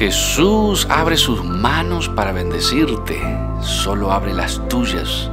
Jesús 0.00 0.86
abre 0.88 1.18
sus 1.18 1.44
manos 1.44 2.08
para 2.08 2.32
bendecirte, 2.32 3.20
solo 3.60 4.10
abre 4.12 4.32
las 4.32 4.66
tuyas, 4.66 5.30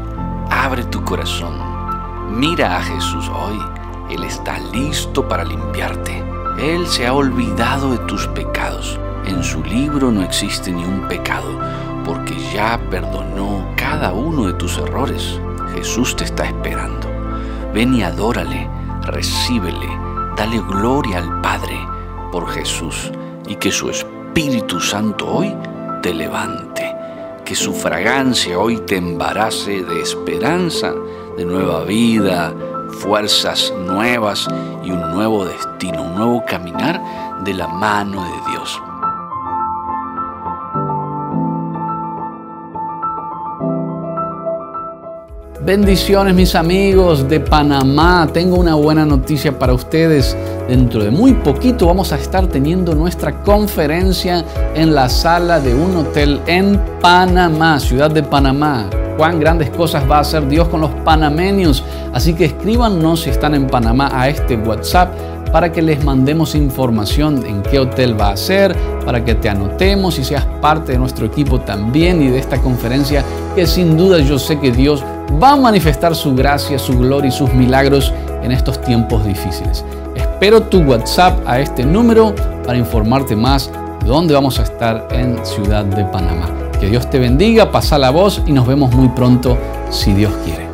abre 0.50 0.84
tu 0.84 1.06
corazón. 1.06 1.58
Mira 2.38 2.76
a 2.76 2.82
Jesús 2.82 3.30
hoy, 3.30 3.58
Él 4.10 4.26
está 4.26 4.60
listo 4.74 5.26
para 5.26 5.46
limpiarte. 5.46 6.22
Él 6.60 6.86
se 6.86 7.08
ha 7.08 7.14
olvidado 7.14 7.92
de 7.92 7.98
tus 8.00 8.28
pecados. 8.28 9.00
En 9.26 9.42
su 9.42 9.64
libro 9.64 10.12
no 10.12 10.22
existe 10.22 10.70
ni 10.70 10.84
un 10.84 11.08
pecado, 11.08 11.62
porque 12.04 12.36
ya 12.54 12.78
perdonó 12.90 13.66
cada 13.78 14.12
uno 14.12 14.48
de 14.48 14.54
tus 14.56 14.78
errores. 14.80 15.40
Jesús 15.76 16.14
te 16.14 16.26
está 16.26 16.44
esperando. 16.44 17.08
Ven 17.74 17.94
y 17.94 18.04
adórale, 18.04 18.70
recíbele, 19.04 19.88
dale 20.36 20.60
gloria 20.60 21.20
al 21.20 21.40
Padre 21.40 21.80
por 22.34 22.50
Jesús 22.50 23.14
y 23.48 23.56
que 23.56 23.72
su 23.72 23.90
Espíritu 23.90 24.17
Santo 24.80 25.28
hoy 25.28 25.56
te 26.04 26.14
levante, 26.14 26.96
que 27.44 27.56
su 27.56 27.74
fragancia 27.74 28.60
hoy 28.60 28.78
te 28.78 28.98
embarace 28.98 29.84
de 29.84 30.02
esperanza, 30.02 30.94
de 31.36 31.44
nueva 31.44 31.84
vida, 31.86 32.54
fuerzas 33.00 33.74
nuevas 33.86 34.48
y 34.84 34.92
un 34.92 35.02
nuevo 35.12 35.44
destino, 35.44 36.04
un 36.04 36.16
nuevo 36.16 36.46
caminar 36.46 37.02
de 37.44 37.56
la 37.56 37.68
mano 37.68 38.24
de 38.24 38.52
Dios. 38.52 38.80
Bendiciones 45.68 46.34
mis 46.34 46.56
amigos 46.56 47.28
de 47.28 47.42
Panamá. 47.42 48.30
Tengo 48.32 48.56
una 48.56 48.76
buena 48.76 49.06
noticia 49.06 49.60
para 49.60 49.74
ustedes. 49.74 50.34
Dentro 50.70 51.04
de 51.04 51.12
muy 51.12 51.34
poquito 51.34 51.88
vamos 51.88 52.14
a 52.14 52.16
estar 52.16 52.48
teniendo 52.48 52.96
nuestra 52.96 53.44
conferencia 53.44 54.46
en 54.76 54.96
la 54.96 55.10
sala 55.10 55.60
de 55.60 55.76
un 55.76 55.94
hotel 55.98 56.40
en 56.48 56.80
Panamá, 57.02 57.82
ciudad 57.82 58.10
de 58.10 58.24
Panamá. 58.24 58.90
Cuán 59.18 59.42
grandes 59.42 59.70
cosas 59.72 60.10
va 60.10 60.20
a 60.20 60.22
hacer 60.22 60.48
Dios 60.48 60.70
con 60.70 60.80
los 60.80 60.92
panameños. 61.04 61.84
Así 62.14 62.34
que 62.34 62.46
escríbanos 62.46 63.24
si 63.24 63.32
están 63.32 63.54
en 63.54 63.68
Panamá 63.68 64.10
a 64.14 64.30
este 64.30 64.56
WhatsApp 64.56 65.14
para 65.52 65.72
que 65.72 65.82
les 65.82 66.04
mandemos 66.04 66.56
información 66.56 67.46
en 67.46 67.62
qué 67.64 67.80
hotel 67.80 68.20
va 68.20 68.30
a 68.30 68.38
ser, 68.38 68.76
para 69.06 69.24
que 69.24 69.36
te 69.36 69.50
anotemos 69.50 70.20
y 70.20 70.24
seas 70.24 70.46
parte 70.62 70.94
de 70.94 70.98
nuestro 70.98 71.26
equipo 71.26 71.60
también 71.62 72.22
y 72.22 72.28
de 72.28 72.40
esta 72.40 72.60
conferencia 72.60 73.24
que 73.56 73.66
sin 73.66 73.98
duda 73.98 74.20
yo 74.20 74.38
sé 74.40 74.60
que 74.60 74.72
Dios 74.72 75.04
va 75.42 75.52
a 75.52 75.56
manifestar 75.56 76.16
su 76.16 76.36
gracia, 76.36 76.80
su 76.80 76.98
gloria 76.98 77.30
y 77.30 77.32
sus 77.32 77.54
milagros 77.54 78.14
en 78.44 78.52
estos 78.52 78.82
tiempos 78.82 79.26
difíciles. 79.26 79.84
Espero 80.16 80.62
tu 80.62 80.82
WhatsApp 80.82 81.40
a 81.46 81.60
este 81.60 81.84
número 81.86 82.34
para 82.66 82.78
informarte 82.78 83.36
más 83.36 83.72
de 84.04 84.08
dónde 84.08 84.34
vamos 84.34 84.60
a 84.60 84.64
estar 84.64 85.08
en 85.12 85.44
Ciudad 85.46 85.86
de 85.86 86.04
Panamá. 86.06 86.48
Que 86.80 86.88
Dios 86.88 87.10
te 87.10 87.20
bendiga, 87.20 87.72
pasa 87.72 87.98
la 87.98 88.12
voz 88.12 88.42
y 88.46 88.52
nos 88.52 88.68
vemos 88.68 88.94
muy 88.94 89.10
pronto 89.10 89.58
si 89.90 90.14
Dios 90.14 90.32
quiere. 90.46 90.67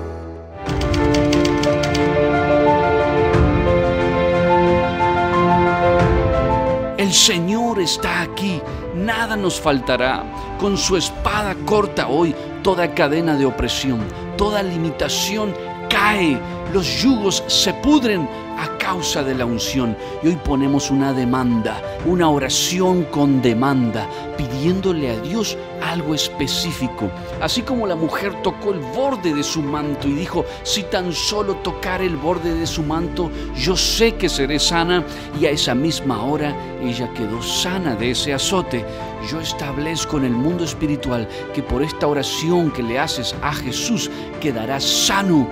Señor 7.13 7.79
está 7.79 8.21
aquí, 8.21 8.59
nada 8.95 9.35
nos 9.35 9.61
faltará. 9.61 10.23
Con 10.59 10.77
su 10.77 10.97
espada 10.97 11.55
corta 11.65 12.07
hoy 12.07 12.35
toda 12.63 12.93
cadena 12.95 13.35
de 13.35 13.45
opresión, 13.45 13.99
toda 14.35 14.63
limitación 14.63 15.53
cae, 15.89 16.39
los 16.73 17.01
yugos 17.01 17.43
se 17.47 17.73
pudren 17.75 18.27
a 18.63 18.77
causa 18.77 19.23
de 19.23 19.35
la 19.35 19.45
unción. 19.45 19.97
Y 20.23 20.27
hoy 20.27 20.37
ponemos 20.37 20.89
una 20.89 21.13
demanda, 21.13 21.81
una 22.05 22.29
oración 22.29 23.03
con 23.03 23.41
demanda, 23.41 24.07
pidiéndole 24.37 25.11
a 25.11 25.19
Dios 25.19 25.57
algo 25.81 26.15
específico. 26.15 27.11
Así 27.41 27.61
como 27.61 27.85
la 27.85 27.95
mujer 27.95 28.41
tocó 28.41 28.71
el 28.71 28.79
borde 28.79 29.33
de 29.33 29.43
su 29.43 29.61
manto 29.61 30.07
y 30.07 30.13
dijo, 30.13 30.45
si 30.63 30.83
tan 30.83 31.11
solo 31.11 31.55
tocar 31.57 32.01
el 32.01 32.15
borde 32.15 32.53
de 32.53 32.65
su 32.65 32.83
manto, 32.83 33.29
yo 33.55 33.75
sé 33.75 34.15
que 34.15 34.29
seré 34.29 34.59
sana. 34.59 35.03
Y 35.39 35.45
a 35.45 35.49
esa 35.49 35.75
misma 35.75 36.23
hora 36.23 36.55
ella 36.81 37.11
quedó 37.13 37.41
sana 37.41 37.95
de 37.95 38.11
ese 38.11 38.33
azote. 38.33 38.85
Yo 39.29 39.41
establezco 39.41 40.17
en 40.17 40.25
el 40.25 40.33
mundo 40.33 40.63
espiritual 40.63 41.27
que 41.53 41.63
por 41.63 41.83
esta 41.83 42.07
oración 42.07 42.71
que 42.71 42.83
le 42.83 42.99
haces 42.99 43.35
a 43.41 43.53
Jesús 43.53 44.09
quedarás 44.41 44.83
sano, 44.83 45.47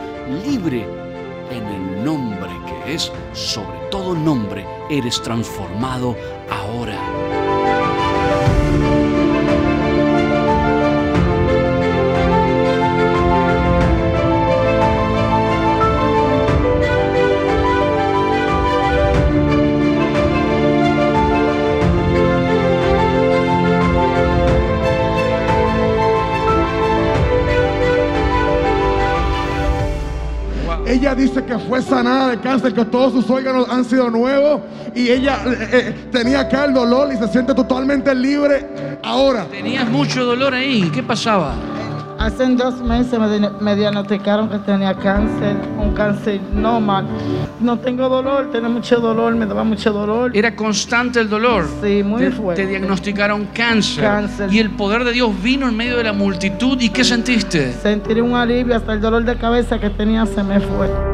libre 0.46 0.86
en 1.52 1.66
el 1.68 2.06
nombre 2.06 2.51
es 2.88 3.12
sobre 3.34 3.78
todo 3.90 4.16
nombre, 4.16 4.66
eres 4.90 5.22
transformado 5.22 6.16
ahora. 6.50 7.11
Dice 31.22 31.44
que 31.44 31.58
fue 31.60 31.82
sanada 31.82 32.30
de 32.30 32.40
cáncer, 32.40 32.74
que 32.74 32.86
todos 32.86 33.14
sus 33.14 33.30
órganos 33.30 33.68
han 33.70 33.86
sido 33.86 34.10
nuevos 34.10 34.62
y 34.96 35.10
ella 35.10 35.40
eh, 35.46 35.70
eh, 35.72 35.96
tenía 36.12 36.42
acá 36.42 36.66
el 36.66 36.74
dolor 36.74 37.12
y 37.14 37.18
se 37.18 37.28
siente 37.28 37.54
totalmente 37.54 38.14
libre 38.14 38.68
ahora. 39.04 39.46
Tenías 39.46 39.90
mucho 39.90 40.26
dolor 40.26 40.54
ahí, 40.54 40.90
¿qué 40.94 41.02
pasaba? 41.04 41.54
Hace 42.20 42.46
dos 42.56 42.80
meses 42.84 43.18
me, 43.18 43.28
di- 43.40 43.48
me 43.62 43.76
diagnosticaron 43.76 44.48
que 44.48 44.60
tenía 44.60 44.94
cáncer, 44.94 45.56
un 45.80 45.92
cáncer 45.96 46.40
normal. 46.54 47.08
No 47.60 47.80
tengo 47.80 48.08
dolor, 48.10 48.52
tenía 48.52 48.70
mucho 48.70 49.00
dolor, 49.00 49.34
me 49.34 49.48
daba 49.48 49.64
mucho 49.64 49.92
dolor. 49.92 50.30
Era 50.38 50.56
constante 50.56 51.20
el 51.20 51.28
dolor. 51.32 51.66
Sí, 51.82 52.04
muy 52.04 52.22
te, 52.22 52.32
fuerte. 52.32 52.62
te 52.62 52.70
diagnosticaron 52.70 53.48
cáncer. 53.56 54.04
Cáncer. 54.04 54.54
Y 54.54 54.60
el 54.60 54.70
poder 54.70 55.04
de 55.04 55.14
Dios 55.14 55.32
vino 55.42 55.68
en 55.68 55.76
medio 55.76 55.98
de 55.98 56.04
la 56.04 56.14
multitud. 56.14 56.80
¿Y 56.80 56.90
qué 56.90 57.04
sentiste? 57.04 57.74
Sentiré 57.74 58.22
un 58.22 58.36
alivio, 58.36 58.76
hasta 58.76 58.94
el 58.94 59.02
dolor 59.02 59.24
de 59.26 59.36
cabeza 59.38 59.80
que 59.80 59.90
tenía 59.90 60.24
se 60.28 60.44
me 60.44 60.60
fue. 60.60 61.11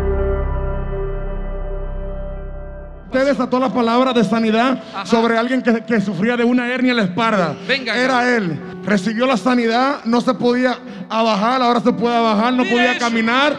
Usted 3.18 3.32
desató 3.32 3.60
la 3.60 3.70
palabra 3.70 4.14
de 4.14 4.24
sanidad 4.24 4.78
sobre 5.06 5.40
alguien 5.40 5.64
que, 5.64 5.84
que 5.84 6.00
sufría 6.00 6.38
de 6.38 6.44
una 6.44 6.68
hernia 6.68 6.92
en 6.92 6.98
la 6.98 7.04
espalda. 7.04 7.56
Venga. 7.68 7.96
Era 7.96 8.36
él. 8.36 8.60
Recibió 8.84 9.26
la 9.26 9.38
sanidad, 9.38 10.02
no 10.06 10.22
se 10.22 10.36
podía 10.36 10.78
bajar, 11.10 11.60
ahora 11.64 11.80
se 11.80 11.92
puede 11.94 12.22
bajar, 12.22 12.54
no 12.54 12.64
podía 12.64 12.92
eso. 12.92 13.00
caminar. 13.00 13.58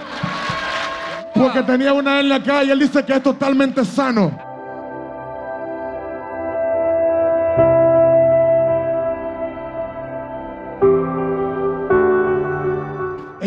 Porque 1.34 1.60
tenía 1.64 1.92
una 1.92 2.20
hernia 2.20 2.36
acá 2.36 2.62
y 2.62 2.70
él 2.70 2.78
dice 2.78 3.04
que 3.04 3.14
es 3.14 3.22
totalmente 3.22 3.84
sano. 3.84 4.47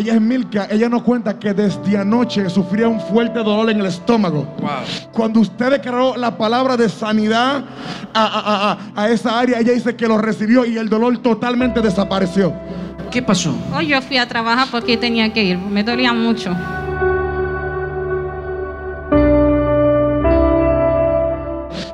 Ella 0.02 0.14
es 0.14 0.20
Milka, 0.20 0.66
ella 0.68 0.88
nos 0.88 1.02
cuenta 1.02 1.38
que 1.38 1.54
desde 1.54 1.96
anoche 1.96 2.50
sufría 2.50 2.88
un 2.88 2.98
fuerte 3.00 3.38
dolor 3.38 3.70
en 3.70 3.78
el 3.78 3.86
estómago. 3.86 4.44
Wow. 4.58 4.68
Cuando 5.12 5.38
usted 5.38 5.70
declaró 5.70 6.16
la 6.16 6.36
palabra 6.36 6.76
de 6.76 6.88
sanidad 6.88 7.62
a, 8.12 8.24
a- 8.24 8.72
a- 8.72 8.78
a 9.04 9.08
esa 9.10 9.38
área, 9.38 9.60
ella 9.60 9.72
dice 9.72 9.94
que 9.94 10.08
lo 10.08 10.18
recibió 10.18 10.64
y 10.64 10.76
el 10.76 10.88
dolor 10.88 11.18
totalmente 11.18 11.80
desapareció. 11.80 12.52
¿Qué 13.12 13.22
pasó? 13.22 13.54
Hoy 13.76 13.86
yo 13.86 14.02
fui 14.02 14.16
a 14.16 14.26
trabajar 14.26 14.66
porque 14.72 14.96
tenía 14.96 15.32
que 15.32 15.44
ir, 15.44 15.58
me 15.58 15.84
dolía 15.84 16.12
mucho. 16.12 16.52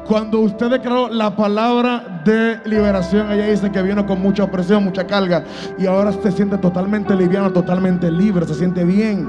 Cuando 0.09 0.41
usted 0.41 0.71
declaró 0.71 1.11
la 1.11 1.37
palabra 1.37 2.23
de 2.25 2.59
liberación, 2.65 3.31
ella 3.31 3.45
dice 3.45 3.71
que 3.71 3.83
vino 3.83 4.07
con 4.07 4.23
mucha 4.23 4.45
opresión, 4.45 4.83
mucha 4.83 5.07
carga 5.07 5.45
y 5.79 5.85
ahora 5.85 6.12
se 6.12 6.33
siente 6.33 6.57
totalmente 6.57 7.15
liviano, 7.15 7.53
totalmente 7.53 8.11
libre, 8.11 8.47
se 8.47 8.55
siente 8.55 8.85
bien. 8.85 9.29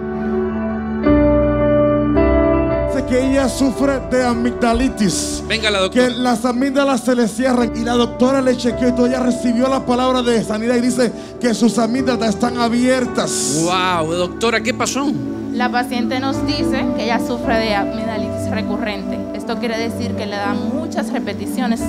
Dice 2.88 3.05
que 3.07 3.29
ella 3.29 3.50
sufre 3.50 4.00
de 4.09 4.24
amigdalitis. 4.24 5.43
Venga 5.50 5.69
la 5.69 5.89
que 5.89 6.09
las 6.12 6.45
amígdalas 6.45 7.01
se 7.01 7.13
le 7.13 7.27
cierran 7.27 7.74
y 7.75 7.83
la 7.83 7.95
doctora 7.95 8.39
le 8.39 8.55
chequeó 8.55 8.88
y 8.88 8.91
todo, 8.93 9.07
ella 9.07 9.19
recibió 9.19 9.67
la 9.67 9.86
palabra 9.86 10.21
de 10.21 10.41
sanidad 10.45 10.77
y 10.77 10.81
dice 10.81 11.12
que 11.41 11.53
sus 11.53 11.77
amígdalas 11.77 12.36
están 12.36 12.57
abiertas. 12.57 13.65
Wow, 13.65 14.13
doctora, 14.13 14.62
¿qué 14.62 14.74
pasó? 14.74 15.12
La 15.51 15.69
paciente 15.69 16.21
nos 16.21 16.48
dice 16.48 16.86
que 16.95 17.03
ella 17.03 17.19
sufre 17.19 17.57
de 17.57 17.75
amigdalitis 17.75 18.50
recurrente. 18.50 19.18
Esto 19.50 19.60
quiere 19.60 19.79
decir 19.79 20.15
que 20.15 20.27
le 20.27 20.36
dan 20.36 20.70
muchas 20.75 21.12
repeticiones. 21.12 21.79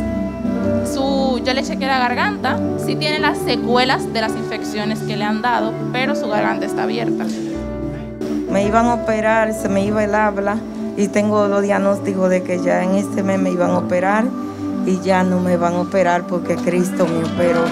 Su, 0.91 1.43
yo 1.45 1.53
le 1.53 1.63
chequeé 1.63 1.89
la 1.89 1.99
garganta, 1.99 2.59
sí 2.87 2.97
tiene 2.97 3.19
las 3.19 3.37
secuelas 3.37 4.11
de 4.15 4.23
las 4.23 4.33
infecciones 4.33 5.01
que 5.01 5.15
le 5.15 5.25
han 5.25 5.43
dado, 5.43 5.75
pero 5.93 6.17
su 6.17 6.27
garganta 6.27 6.65
está 6.65 6.85
abierta. 6.85 7.27
Me 8.51 8.65
iban 8.65 8.87
a 8.87 8.95
operar, 8.95 9.53
se 9.53 9.69
me 9.69 9.85
iba 9.85 10.03
el 10.03 10.15
habla 10.15 10.57
y 10.97 11.09
tengo 11.09 11.49
los 11.49 11.61
diagnósticos 11.61 12.31
de 12.31 12.43
que 12.43 12.63
ya 12.63 12.83
en 12.83 12.95
este 12.95 13.23
mes 13.23 13.39
me 13.39 13.51
iban 13.51 13.73
a 13.73 13.77
operar 13.77 14.25
y 14.87 14.99
ya 15.01 15.23
no 15.23 15.39
me 15.39 15.59
van 15.59 15.75
a 15.75 15.81
operar 15.81 16.27
porque 16.27 16.57
Cristo 16.57 17.07
me 17.07 17.23
operó. 17.29 17.67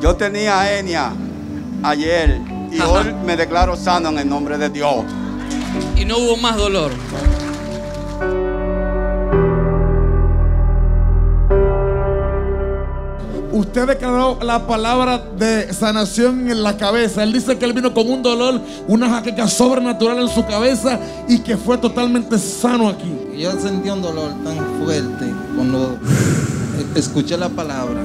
Yo 0.00 0.16
tenía 0.16 0.78
enia 0.78 1.12
ayer 1.82 2.40
y 2.72 2.80
hoy 2.80 3.14
me 3.26 3.36
declaro 3.36 3.76
sano 3.76 4.08
en 4.08 4.20
el 4.20 4.28
nombre 4.30 4.56
de 4.56 4.70
Dios. 4.70 5.04
Y 5.96 6.04
no 6.04 6.18
hubo 6.18 6.36
más 6.36 6.56
dolor. 6.56 6.92
Usted 13.58 13.86
declaró 13.86 14.38
la 14.42 14.66
palabra 14.66 15.18
de 15.36 15.72
sanación 15.72 16.48
en 16.50 16.62
la 16.62 16.76
cabeza. 16.76 17.22
Él 17.22 17.32
dice 17.32 17.58
que 17.58 17.64
él 17.64 17.72
vino 17.72 17.92
con 17.92 18.08
un 18.08 18.22
dolor, 18.22 18.60
una 18.86 19.08
jaqueca 19.08 19.48
sobrenatural 19.48 20.18
en 20.20 20.28
su 20.28 20.46
cabeza 20.46 21.00
y 21.28 21.40
que 21.40 21.56
fue 21.56 21.76
totalmente 21.78 22.38
sano 22.38 22.88
aquí. 22.88 23.12
Yo 23.36 23.52
sentí 23.52 23.88
un 23.88 24.02
dolor 24.02 24.32
tan 24.44 24.84
fuerte 24.84 25.32
cuando 25.56 25.98
escuché 26.94 27.36
la 27.36 27.48
palabra 27.48 28.00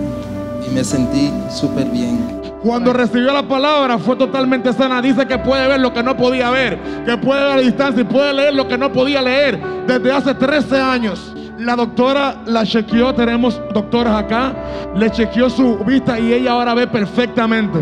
y 0.65 0.69
me 0.71 0.83
sentí 0.83 1.31
súper 1.51 1.85
bien. 1.85 2.42
Cuando 2.63 2.93
recibió 2.93 3.33
la 3.33 3.45
palabra 3.45 3.97
fue 3.97 4.15
totalmente 4.15 4.71
sana. 4.71 5.01
Dice 5.01 5.27
que 5.27 5.37
puede 5.37 5.67
ver 5.67 5.81
lo 5.81 5.93
que 5.93 6.01
no 6.01 6.15
podía 6.15 6.49
ver, 6.49 6.79
que 7.05 7.17
puede 7.17 7.41
ver 7.41 7.57
a 7.57 7.61
distancia 7.61 8.01
y 8.01 8.05
puede 8.05 8.33
leer 8.33 8.53
lo 8.53 8.69
que 8.69 8.77
no 8.77 8.89
podía 8.93 9.21
leer 9.21 9.59
desde 9.85 10.11
hace 10.13 10.33
13 10.33 10.79
años. 10.79 11.33
La 11.59 11.75
doctora 11.75 12.41
la 12.45 12.65
chequeó, 12.65 13.13
tenemos 13.13 13.61
doctoras 13.73 14.15
acá, 14.15 14.55
le 14.95 15.09
chequeó 15.11 15.49
su 15.49 15.77
vista 15.79 16.17
y 16.17 16.31
ella 16.31 16.53
ahora 16.53 16.73
ve 16.73 16.87
perfectamente. 16.87 17.79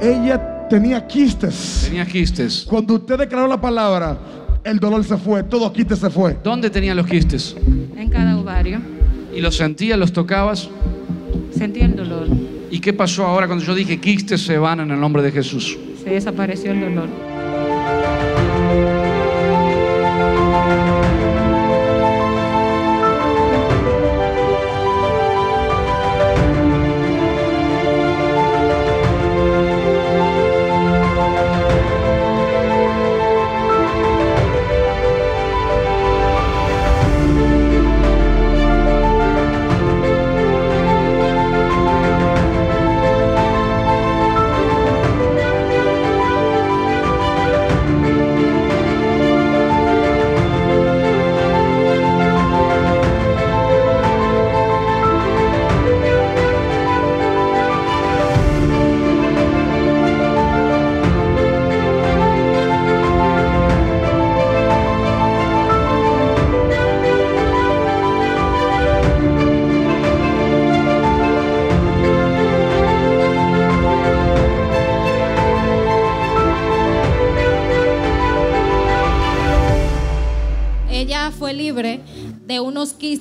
Ella 0.00 0.68
tenía 0.68 1.04
quistes. 1.08 1.86
Tenía 1.86 2.06
quistes. 2.06 2.64
Cuando 2.68 2.94
usted 2.94 3.18
declaró 3.18 3.48
la 3.48 3.60
palabra, 3.60 4.16
el 4.62 4.78
dolor 4.78 5.02
se 5.02 5.16
fue, 5.16 5.42
todo 5.42 5.72
quiste 5.72 5.96
se 5.96 6.08
fue. 6.10 6.38
¿Dónde 6.44 6.70
tenía 6.70 6.94
los 6.94 7.08
quistes? 7.08 7.56
En 7.96 8.08
cada 8.08 8.38
ovario. 8.38 8.80
¿Y 9.34 9.40
los 9.40 9.56
sentías, 9.56 9.98
los 9.98 10.12
tocabas? 10.12 10.70
Sentía 11.56 11.86
el 11.86 11.96
dolor. 11.96 12.26
¿Y 12.70 12.80
qué 12.80 12.92
pasó 12.92 13.24
ahora 13.24 13.46
cuando 13.46 13.64
yo 13.64 13.74
dije 13.74 14.00
quistes 14.00 14.42
se 14.42 14.58
van 14.58 14.80
en 14.80 14.90
el 14.90 15.00
nombre 15.00 15.22
de 15.22 15.30
Jesús? 15.30 15.78
Se 16.02 16.10
desapareció 16.10 16.72
el 16.72 16.80
dolor. 16.80 17.33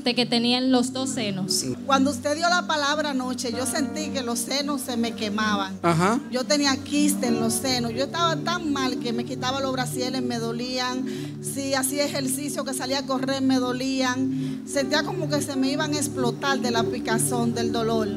Que 0.03 0.25
tenía 0.25 0.57
en 0.57 0.71
los 0.71 0.91
dos 0.91 1.09
senos. 1.11 1.63
Cuando 1.85 2.11
usted 2.11 2.35
dio 2.35 2.49
la 2.49 2.67
palabra 2.67 3.11
anoche, 3.11 3.51
yo 3.51 3.65
sentí 3.65 4.09
que 4.09 4.21
los 4.21 4.39
senos 4.39 4.81
se 4.81 4.97
me 4.97 5.13
quemaban. 5.13 5.79
Ajá. 5.81 6.19
Yo 6.29 6.43
tenía 6.43 6.75
quiste 6.75 7.27
en 7.27 7.39
los 7.39 7.53
senos. 7.53 7.93
Yo 7.93 8.03
estaba 8.05 8.35
tan 8.35 8.73
mal 8.73 8.99
que 8.99 9.13
me 9.13 9.23
quitaba 9.23 9.61
los 9.61 9.71
brasieles, 9.71 10.21
me 10.21 10.37
dolían. 10.39 11.05
Si 11.41 11.73
hacía 11.73 12.05
ejercicio, 12.05 12.65
que 12.65 12.73
salía 12.73 12.99
a 12.99 13.05
correr, 13.05 13.41
me 13.41 13.55
dolían. 13.59 14.61
Sentía 14.67 15.03
como 15.03 15.29
que 15.29 15.41
se 15.41 15.55
me 15.55 15.71
iban 15.71 15.93
a 15.93 15.97
explotar 15.97 16.59
de 16.59 16.71
la 16.71 16.83
picazón, 16.83 17.53
del 17.53 17.71
dolor. 17.71 18.09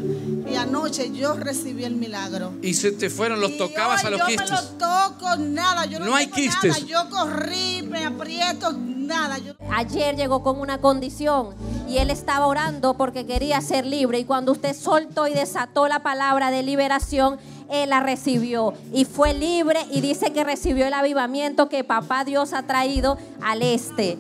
Y 0.51 0.55
anoche 0.57 1.13
yo 1.13 1.35
recibí 1.35 1.85
el 1.85 1.95
milagro. 1.97 2.53
Y 2.63 2.75
se 2.75 2.93
te 2.93 3.11
fueron, 3.11 3.41
los 3.41 3.57
tocabas 3.57 4.05
a 4.05 4.11
los 4.11 4.21
yo 4.21 4.27
quistes. 4.27 4.51
me 4.51 4.57
lo 4.57 4.63
toco, 4.63 5.37
nada. 5.37 5.87
Yo 5.87 5.99
no, 6.01 6.07
No 6.07 6.17
hay 6.17 6.29
quistes. 6.29 6.81
Nada. 6.81 6.87
Yo 6.87 7.11
corrí, 7.11 7.83
me 7.83 8.05
aprieto, 8.05 8.73
nada. 9.07 9.39
Yo- 9.39 9.55
Ayer 9.75 10.17
llegó 10.17 10.43
con 10.43 10.61
una 10.61 10.79
condición 10.79 11.55
y 11.89 11.99
él 11.99 12.11
estaba 12.11 12.47
orando 12.47 12.95
porque 12.95 13.27
quería 13.27 13.61
ser 13.61 13.87
libre 13.87 14.19
y 14.19 14.25
cuando 14.25 14.53
usted 14.53 14.75
soltó 14.75 15.27
y 15.29 15.33
desató 15.35 15.89
la 15.89 16.01
palabra 16.01 16.51
de 16.51 16.63
liberación, 16.63 17.39
él 17.71 17.91
la 17.91 18.01
recibió 18.01 18.75
y 18.93 19.05
fue 19.05 19.35
libre 19.35 19.81
y 19.91 20.01
dice 20.01 20.33
que 20.33 20.45
recibió 20.45 20.87
el 20.87 20.95
avivamiento 20.95 21.69
que 21.69 21.83
papá 21.85 22.25
Dios 22.25 22.53
ha 22.53 22.63
traído 22.63 23.19
al 23.43 23.63
este. 23.63 24.19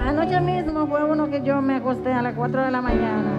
Anoche 0.00 0.40
mismo 0.40 0.86
fue 0.86 1.04
uno 1.04 1.28
que 1.30 1.42
yo 1.42 1.60
me 1.60 1.76
acosté 1.76 2.12
a 2.12 2.22
las 2.22 2.34
4 2.34 2.64
de 2.64 2.70
la 2.70 2.80
mañana 2.80 3.32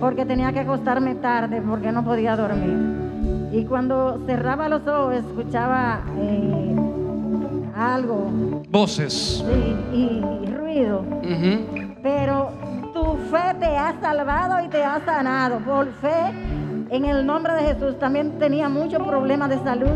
porque 0.00 0.24
tenía 0.26 0.52
que 0.52 0.60
acostarme 0.60 1.14
tarde 1.16 1.62
porque 1.62 1.90
no 1.92 2.04
podía 2.04 2.36
dormir. 2.36 3.50
Y 3.52 3.64
cuando 3.64 4.20
cerraba 4.26 4.68
los 4.68 4.86
ojos 4.86 5.14
escuchaba 5.14 6.02
eh, 6.18 6.74
algo 7.76 8.30
Voces. 8.70 9.44
y 9.92 10.20
ruido. 10.52 11.04
Pero 12.02 12.50
tu 12.92 13.16
fe 13.30 13.54
te 13.58 13.76
ha 13.76 13.94
salvado 14.00 14.64
y 14.64 14.68
te 14.68 14.82
ha 14.84 15.00
sanado. 15.04 15.58
Por 15.60 15.92
fe, 15.94 16.32
en 16.90 17.04
el 17.04 17.24
nombre 17.26 17.52
de 17.54 17.74
Jesús, 17.74 17.98
también 17.98 18.38
tenía 18.38 18.68
muchos 18.68 19.02
problemas 19.06 19.50
de 19.50 19.58
salud. 19.62 19.90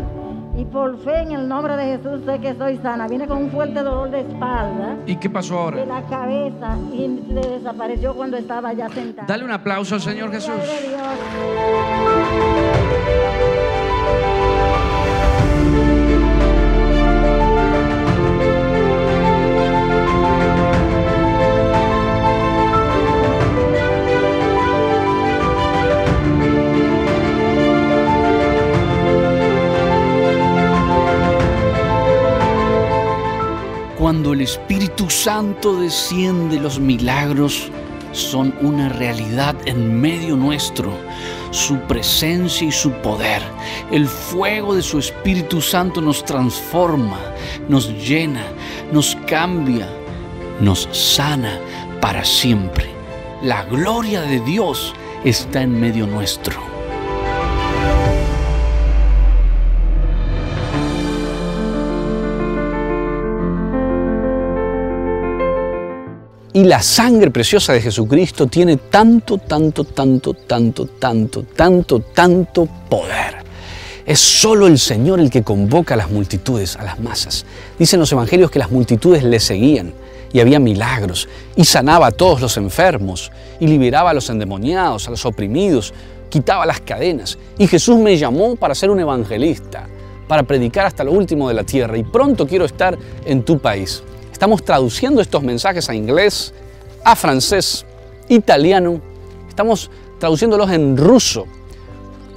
Y 0.57 0.65
por 0.65 0.97
fe, 0.99 1.21
en 1.21 1.31
el 1.31 1.47
nombre 1.47 1.77
de 1.77 1.97
Jesús, 1.97 2.21
sé 2.25 2.37
que 2.39 2.53
soy 2.55 2.77
sana. 2.79 3.07
Viene 3.07 3.25
con 3.25 3.37
un 3.37 3.49
fuerte 3.51 3.81
dolor 3.81 4.11
de 4.11 4.19
espalda, 4.19 4.97
¿Y 5.05 5.15
qué 5.15 5.29
pasó 5.29 5.53
de 5.55 5.59
ahora? 5.61 5.85
la 5.85 6.01
cabeza, 6.03 6.75
y 6.93 7.23
se 7.33 7.49
desapareció 7.49 8.13
cuando 8.13 8.35
estaba 8.37 8.73
ya 8.73 8.89
sentada. 8.89 9.25
Dale 9.27 9.45
un 9.45 9.51
aplauso 9.51 9.95
al 9.95 10.01
Señor 10.01 10.29
Jesús. 10.29 10.53
Cuando 34.01 34.33
el 34.33 34.41
Espíritu 34.41 35.11
Santo 35.11 35.79
desciende, 35.79 36.59
los 36.59 36.79
milagros 36.79 37.69
son 38.13 38.51
una 38.59 38.89
realidad 38.89 39.55
en 39.65 40.01
medio 40.01 40.35
nuestro. 40.35 40.91
Su 41.51 41.77
presencia 41.81 42.67
y 42.67 42.71
su 42.71 42.91
poder, 42.93 43.43
el 43.91 44.07
fuego 44.07 44.73
de 44.73 44.81
su 44.81 44.97
Espíritu 44.97 45.61
Santo 45.61 46.01
nos 46.01 46.25
transforma, 46.25 47.19
nos 47.69 47.89
llena, 47.89 48.41
nos 48.91 49.15
cambia, 49.27 49.87
nos 50.59 50.89
sana 50.91 51.59
para 52.01 52.25
siempre. 52.25 52.89
La 53.43 53.65
gloria 53.65 54.23
de 54.23 54.39
Dios 54.39 54.95
está 55.23 55.61
en 55.61 55.79
medio 55.79 56.07
nuestro. 56.07 56.70
Y 66.61 66.65
la 66.65 66.83
sangre 66.83 67.31
preciosa 67.31 67.73
de 67.73 67.81
Jesucristo 67.81 68.45
tiene 68.45 68.77
tanto, 68.77 69.39
tanto, 69.39 69.83
tanto, 69.83 70.35
tanto, 70.35 70.85
tanto, 70.85 71.43
tanto, 71.55 71.99
tanto 72.13 72.67
poder 72.87 73.37
Es 74.05 74.19
solo 74.19 74.67
el 74.67 74.77
Señor 74.77 75.19
el 75.19 75.31
que 75.31 75.41
convoca 75.41 75.95
a 75.95 75.97
las 75.97 76.11
multitudes, 76.11 76.75
a 76.75 76.83
las 76.83 76.99
masas. 76.99 77.47
Dicen 77.79 77.99
los 77.99 78.11
evangelios 78.11 78.51
que 78.51 78.59
las 78.59 78.69
multitudes 78.69 79.23
le 79.23 79.39
seguían 79.39 79.91
y 80.31 80.39
había 80.39 80.59
milagros 80.59 81.27
y 81.55 81.65
sanaba 81.65 82.05
a 82.05 82.11
todos 82.11 82.39
los 82.41 82.55
enfermos 82.57 83.31
y 83.59 83.65
liberaba 83.65 84.11
a 84.11 84.13
los 84.13 84.29
endemoniados, 84.29 85.07
a 85.07 85.09
los 85.09 85.25
oprimidos, 85.25 85.95
quitaba 86.29 86.67
las 86.67 86.79
cadenas. 86.81 87.39
Y 87.57 87.65
Jesús 87.65 87.97
me 87.97 88.15
llamó 88.17 88.55
para 88.55 88.75
ser 88.75 88.91
un 88.91 88.99
evangelista, 88.99 89.87
para 90.27 90.43
predicar 90.43 90.85
hasta 90.85 91.03
lo 91.03 91.11
último 91.11 91.47
de 91.47 91.55
la 91.55 91.63
tierra 91.63 91.97
y 91.97 92.03
pronto 92.03 92.45
quiero 92.45 92.65
estar 92.65 92.95
en 93.25 93.41
tu 93.41 93.57
país. 93.57 94.03
Estamos 94.41 94.65
traduciendo 94.65 95.21
estos 95.21 95.43
mensajes 95.43 95.87
a 95.87 95.93
inglés, 95.93 96.51
a 97.03 97.15
francés, 97.15 97.85
italiano, 98.27 98.99
estamos 99.47 99.91
traduciéndolos 100.17 100.71
en 100.71 100.97
ruso 100.97 101.45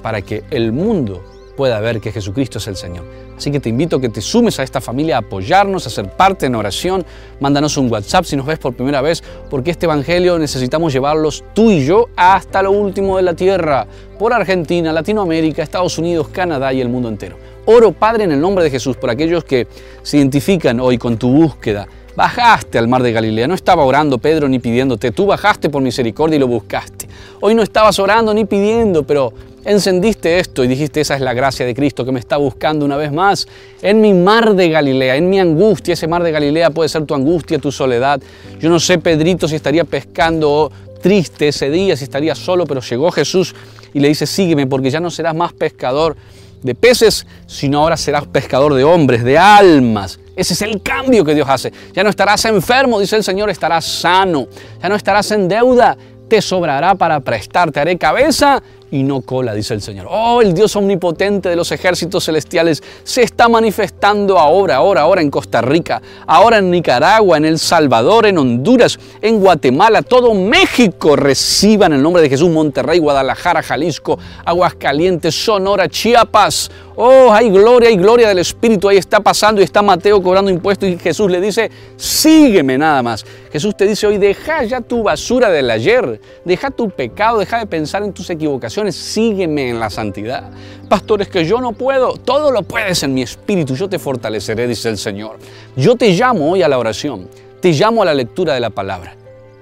para 0.03 0.21
que 0.21 0.43
el 0.51 0.71
mundo 0.71 1.23
pueda 1.55 1.79
ver 1.79 2.01
que 2.01 2.11
Jesucristo 2.11 2.57
es 2.57 2.67
el 2.67 2.75
Señor. 2.75 3.05
Así 3.37 3.51
que 3.51 3.59
te 3.59 3.69
invito 3.69 3.97
a 3.97 4.01
que 4.01 4.09
te 4.09 4.21
sumes 4.21 4.59
a 4.59 4.63
esta 4.63 4.81
familia, 4.81 5.17
a 5.17 5.19
apoyarnos, 5.19 5.85
a 5.87 5.89
ser 5.89 6.09
parte 6.09 6.45
en 6.45 6.55
oración. 6.55 7.05
Mándanos 7.39 7.77
un 7.77 7.91
WhatsApp 7.91 8.25
si 8.25 8.35
nos 8.35 8.45
ves 8.45 8.59
por 8.59 8.73
primera 8.73 9.01
vez, 9.01 9.23
porque 9.49 9.71
este 9.71 9.85
Evangelio 9.85 10.39
necesitamos 10.39 10.93
llevarlos 10.93 11.43
tú 11.53 11.71
y 11.71 11.85
yo 11.85 12.07
hasta 12.15 12.61
lo 12.61 12.71
último 12.71 13.17
de 13.17 13.23
la 13.23 13.33
tierra, 13.33 13.87
por 14.17 14.33
Argentina, 14.33 14.93
Latinoamérica, 14.93 15.63
Estados 15.63 15.97
Unidos, 15.97 16.29
Canadá 16.29 16.71
y 16.71 16.81
el 16.81 16.89
mundo 16.89 17.09
entero. 17.09 17.37
Oro, 17.65 17.91
Padre, 17.91 18.25
en 18.25 18.31
el 18.31 18.39
nombre 18.39 18.63
de 18.63 18.69
Jesús, 18.69 18.95
por 18.95 19.09
aquellos 19.09 19.43
que 19.43 19.67
se 20.03 20.17
identifican 20.17 20.79
hoy 20.79 20.97
con 20.97 21.17
tu 21.17 21.29
búsqueda. 21.29 21.87
Bajaste 22.15 22.77
al 22.77 22.87
mar 22.87 23.03
de 23.03 23.11
Galilea, 23.11 23.47
no 23.47 23.55
estaba 23.55 23.83
orando 23.83 24.19
Pedro 24.19 24.47
ni 24.47 24.59
pidiéndote, 24.59 25.11
tú 25.11 25.25
bajaste 25.25 25.69
por 25.69 25.81
misericordia 25.81 26.37
y 26.37 26.39
lo 26.39 26.47
buscaste. 26.47 27.09
Hoy 27.41 27.55
no 27.55 27.61
estabas 27.61 27.99
orando 27.99 28.33
ni 28.33 28.45
pidiendo, 28.45 29.03
pero 29.03 29.33
encendiste 29.65 30.39
esto 30.39 30.63
y 30.63 30.67
dijiste, 30.67 31.01
esa 31.01 31.15
es 31.15 31.21
la 31.21 31.33
gracia 31.33 31.65
de 31.65 31.73
Cristo 31.73 32.05
que 32.05 32.11
me 32.11 32.19
está 32.19 32.37
buscando 32.37 32.85
una 32.85 32.95
vez 32.95 33.11
más 33.11 33.47
en 33.81 33.99
mi 33.99 34.13
mar 34.13 34.53
de 34.55 34.69
Galilea, 34.69 35.15
en 35.15 35.29
mi 35.29 35.39
angustia. 35.39 35.95
Ese 35.95 36.07
mar 36.07 36.23
de 36.23 36.31
Galilea 36.31 36.69
puede 36.69 36.87
ser 36.87 37.05
tu 37.05 37.15
angustia, 37.15 37.59
tu 37.59 37.71
soledad. 37.71 38.21
Yo 38.59 38.69
no 38.69 38.79
sé, 38.79 38.99
Pedrito, 38.99 39.47
si 39.47 39.55
estaría 39.55 39.83
pescando 39.83 40.71
triste 41.01 41.49
ese 41.49 41.69
día, 41.69 41.97
si 41.97 42.05
estaría 42.05 42.35
solo, 42.35 42.65
pero 42.65 42.81
llegó 42.81 43.11
Jesús 43.11 43.53
y 43.93 43.99
le 43.99 44.07
dice, 44.07 44.25
sígueme 44.25 44.67
porque 44.67 44.89
ya 44.89 44.99
no 44.99 45.11
serás 45.11 45.35
más 45.35 45.53
pescador 45.53 46.15
de 46.61 46.73
peces, 46.73 47.27
sino 47.45 47.79
ahora 47.79 47.97
serás 47.97 48.25
pescador 48.27 48.73
de 48.73 48.83
hombres, 48.83 49.23
de 49.23 49.37
almas. 49.37 50.19
Ese 50.35 50.53
es 50.53 50.61
el 50.63 50.81
cambio 50.81 51.23
que 51.23 51.33
Dios 51.33 51.47
hace. 51.49 51.71
Ya 51.93 52.03
no 52.03 52.09
estarás 52.09 52.43
enfermo, 52.45 52.99
dice 52.99 53.15
el 53.15 53.23
Señor, 53.23 53.49
estarás 53.49 53.85
sano. 53.85 54.47
Ya 54.81 54.89
no 54.89 54.95
estarás 54.95 55.31
en 55.31 55.47
deuda, 55.47 55.97
te 56.27 56.41
sobrará 56.41 56.95
para 56.95 57.19
prestar. 57.19 57.71
Te 57.71 57.79
haré 57.79 57.97
cabeza 57.97 58.61
y 58.91 59.03
no 59.03 59.21
cola, 59.21 59.53
dice 59.53 59.73
el 59.73 59.81
Señor. 59.81 60.07
Oh, 60.09 60.41
el 60.41 60.53
Dios 60.53 60.75
omnipotente 60.75 61.49
de 61.49 61.55
los 61.55 61.71
ejércitos 61.71 62.25
celestiales 62.25 62.83
se 63.03 63.23
está 63.23 63.49
manifestando 63.49 64.39
ahora, 64.39 64.77
ahora, 64.77 65.01
ahora 65.01 65.21
en 65.21 65.31
Costa 65.31 65.61
Rica, 65.61 66.01
ahora 66.27 66.59
en 66.59 66.71
Nicaragua, 66.71 67.37
en 67.37 67.45
El 67.45 67.59
Salvador, 67.59 68.25
en 68.25 68.37
Honduras, 68.37 68.99
en 69.21 69.39
Guatemala, 69.39 70.01
todo 70.01 70.33
México 70.33 71.15
reciban 71.15 71.93
el 71.93 72.01
nombre 72.01 72.21
de 72.21 72.29
Jesús, 72.29 72.49
Monterrey, 72.49 72.99
Guadalajara, 72.99 73.63
Jalisco, 73.63 74.19
Aguascalientes, 74.45 75.35
Sonora, 75.35 75.89
Chiapas. 75.89 76.69
Oh, 76.97 77.33
hay 77.33 77.49
gloria, 77.49 77.89
hay 77.89 77.97
gloria 77.97 78.29
del 78.29 78.39
Espíritu. 78.39 78.87
Ahí 78.87 78.97
está 78.97 79.19
pasando 79.19 79.59
y 79.59 79.65
está 79.65 79.81
Mateo 79.81 80.21
cobrando 80.23 80.49
impuestos 80.49 80.87
y 80.87 80.97
Jesús 80.97 81.29
le 81.29 81.41
dice, 81.41 81.69
sígueme 81.97 82.77
nada 82.77 83.03
más. 83.03 83.25
Jesús 83.51 83.75
te 83.75 83.85
dice 83.85 84.07
hoy, 84.07 84.17
deja 84.17 84.63
ya 84.63 84.81
tu 84.81 85.03
basura 85.03 85.49
del 85.49 85.69
ayer, 85.69 86.19
deja 86.43 86.71
tu 86.71 86.89
pecado, 86.89 87.39
deja 87.39 87.59
de 87.59 87.65
pensar 87.65 88.03
en 88.03 88.13
tus 88.13 88.29
equivocaciones, 88.29 88.74
sígueme 88.91 89.69
en 89.69 89.79
la 89.79 89.89
santidad. 89.89 90.51
Pastores, 90.89 91.27
que 91.27 91.45
yo 91.45 91.59
no 91.61 91.71
puedo, 91.71 92.13
todo 92.13 92.51
lo 92.51 92.63
puedes 92.63 93.03
en 93.03 93.13
mi 93.13 93.21
espíritu, 93.21 93.75
yo 93.75 93.89
te 93.89 93.99
fortaleceré, 93.99 94.67
dice 94.67 94.89
el 94.89 94.97
Señor. 94.97 95.37
Yo 95.75 95.95
te 95.95 96.11
llamo 96.11 96.51
hoy 96.51 96.61
a 96.61 96.67
la 96.67 96.77
oración, 96.77 97.27
te 97.61 97.71
llamo 97.71 98.01
a 98.01 98.05
la 98.05 98.13
lectura 98.13 98.53
de 98.53 98.59
la 98.59 98.69
palabra. 98.69 99.15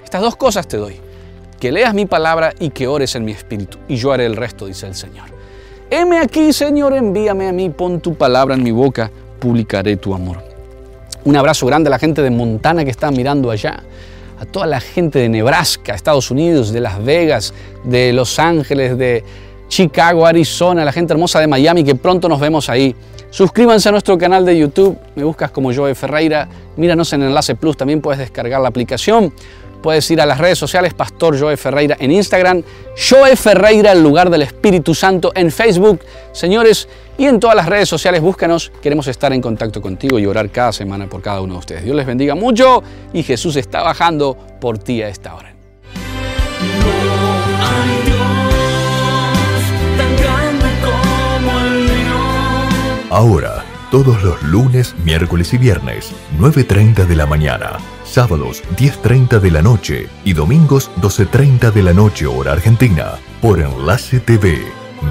Estas 0.04 0.22
dos 0.22 0.36
cosas 0.36 0.68
te 0.68 0.78
doy, 0.78 0.96
que 1.60 1.72
leas 1.72 1.94
mi 1.94 2.06
palabra 2.06 2.54
y 2.60 2.70
que 2.70 2.88
ores 2.88 3.16
en 3.16 3.26
mi 3.26 3.32
espíritu, 3.32 3.78
y 3.88 3.96
yo 3.96 4.12
haré 4.12 4.26
el 4.26 4.36
resto, 4.36 4.66
dice 4.66 4.88
el 4.88 4.96
Señor. 4.96 5.26
Heme 5.90 6.20
aquí, 6.20 6.52
Señor, 6.54 6.94
envíame 6.94 7.48
a 7.48 7.52
mí, 7.52 7.70
pon 7.70 8.00
tu 8.02 8.16
palabra 8.16 8.56
en 8.56 8.64
mi 8.64 8.72
boca, 8.72 9.12
publicaré 9.40 9.98
tu 9.98 10.14
amor. 10.14 10.38
Un 11.26 11.36
abrazo 11.38 11.66
grande 11.68 11.88
a 11.88 11.92
la 11.92 12.00
gente 12.00 12.22
de 12.22 12.30
Montana 12.30 12.84
que 12.84 12.92
está 12.92 13.12
mirando 13.12 13.50
allá, 13.50 13.82
a 14.40 14.46
toda 14.46 14.66
la 14.66 14.80
gente 14.80 15.20
de 15.20 15.30
Nebraska, 15.30 15.94
Estados 15.94 16.32
Unidos, 16.32 16.72
de 16.72 16.82
Las 16.82 17.04
Vegas, 17.04 17.54
de 17.84 18.14
Los 18.14 18.40
Ángeles, 18.40 18.98
de 18.98 19.24
Chicago, 19.68 20.26
Arizona, 20.26 20.86
la 20.86 20.92
gente 20.92 21.14
hermosa 21.14 21.40
de 21.40 21.48
Miami, 21.48 21.84
que 21.84 21.96
pronto 21.96 22.30
nos 22.30 22.40
vemos 22.40 22.70
ahí. 22.70 22.96
Suscríbanse 23.30 23.90
a 23.90 23.92
nuestro 23.92 24.18
canal 24.18 24.46
de 24.46 24.58
YouTube, 24.58 24.98
me 25.16 25.24
buscas 25.24 25.50
como 25.50 25.74
Joe 25.74 25.96
Ferreira, 25.96 26.48
míranos 26.78 27.12
en 27.14 27.24
Enlace 27.24 27.56
Plus, 27.56 27.76
también 27.76 28.00
puedes 28.00 28.20
descargar 28.20 28.62
la 28.62 28.68
aplicación. 28.68 29.34
Puedes 29.84 30.10
ir 30.10 30.22
a 30.22 30.26
las 30.26 30.38
redes 30.38 30.58
sociales, 30.58 30.94
Pastor 30.94 31.38
Joe 31.38 31.58
Ferreira 31.58 31.98
en 32.00 32.10
Instagram, 32.10 32.64
Joe 32.98 33.36
Ferreira, 33.36 33.92
el 33.92 34.02
lugar 34.02 34.30
del 34.30 34.44
Espíritu 34.44 34.96
Santo 34.96 35.34
en 35.36 35.52
Facebook. 35.52 36.00
Señores, 36.32 36.88
y 37.18 37.26
en 37.26 37.38
todas 37.38 37.56
las 37.56 37.68
redes 37.68 37.90
sociales, 37.90 38.22
búscanos. 38.22 38.72
Queremos 38.82 39.08
estar 39.08 39.34
en 39.34 39.42
contacto 39.42 39.82
contigo 39.82 40.18
y 40.18 40.26
orar 40.26 40.50
cada 40.52 40.72
semana 40.72 41.08
por 41.08 41.22
cada 41.22 41.42
uno 41.42 41.56
de 41.56 41.60
ustedes. 41.60 41.84
Dios 41.84 41.98
les 41.98 42.06
bendiga 42.06 42.34
mucho 42.34 42.82
y 43.12 43.24
Jesús 43.24 43.58
está 43.58 43.84
bajando 43.84 44.38
por 44.62 44.78
ti 44.78 45.02
a 45.02 45.10
esta 45.10 45.36
hora. 45.36 45.54
Ahora, 53.10 53.63
todos 53.94 54.24
los 54.24 54.42
lunes, 54.42 54.96
miércoles 55.06 55.54
y 55.54 55.60
viernes, 55.60 56.12
9.30 56.40 57.06
de 57.06 57.16
la 57.16 57.28
mañana 57.28 57.78
sábados 58.14 58.62
10.30 58.78 59.40
de 59.40 59.50
la 59.50 59.64
noche 59.64 60.08
y 60.24 60.34
domingos 60.34 60.92
12.30 61.02 61.72
de 61.72 61.82
la 61.82 61.94
noche 61.94 62.28
hora 62.28 62.52
argentina 62.52 63.14
por 63.42 63.60
Enlace 63.60 64.20
TV. 64.20 64.62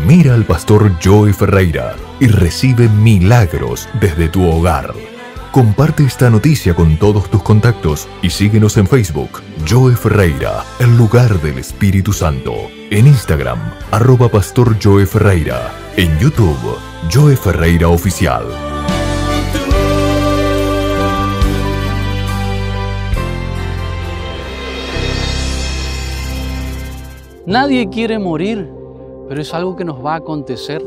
Mira 0.06 0.34
al 0.34 0.44
pastor 0.44 0.92
Joey 1.02 1.32
Ferreira 1.32 1.96
y 2.20 2.28
recibe 2.28 2.88
milagros 2.88 3.88
desde 4.00 4.28
tu 4.28 4.48
hogar. 4.48 4.94
Comparte 5.50 6.04
esta 6.04 6.30
noticia 6.30 6.74
con 6.74 6.96
todos 6.96 7.28
tus 7.28 7.42
contactos 7.42 8.06
y 8.22 8.30
síguenos 8.30 8.76
en 8.76 8.86
Facebook, 8.86 9.42
Joe 9.68 9.96
Ferreira, 9.96 10.64
el 10.78 10.96
lugar 10.96 11.40
del 11.42 11.58
Espíritu 11.58 12.12
Santo. 12.12 12.70
En 12.90 13.08
Instagram, 13.08 13.58
arroba 13.90 14.28
Pastor 14.28 14.76
Joe 14.80 15.06
Ferreira. 15.06 15.72
En 15.96 16.16
YouTube, 16.20 16.78
Joe 17.12 17.36
Ferreira 17.36 17.88
Oficial. 17.88 18.71
Nadie 27.52 27.86
quiere 27.90 28.18
morir, 28.18 28.66
pero 29.28 29.42
es 29.42 29.52
algo 29.52 29.76
que 29.76 29.84
nos 29.84 30.02
va 30.02 30.14
a 30.14 30.16
acontecer 30.16 30.82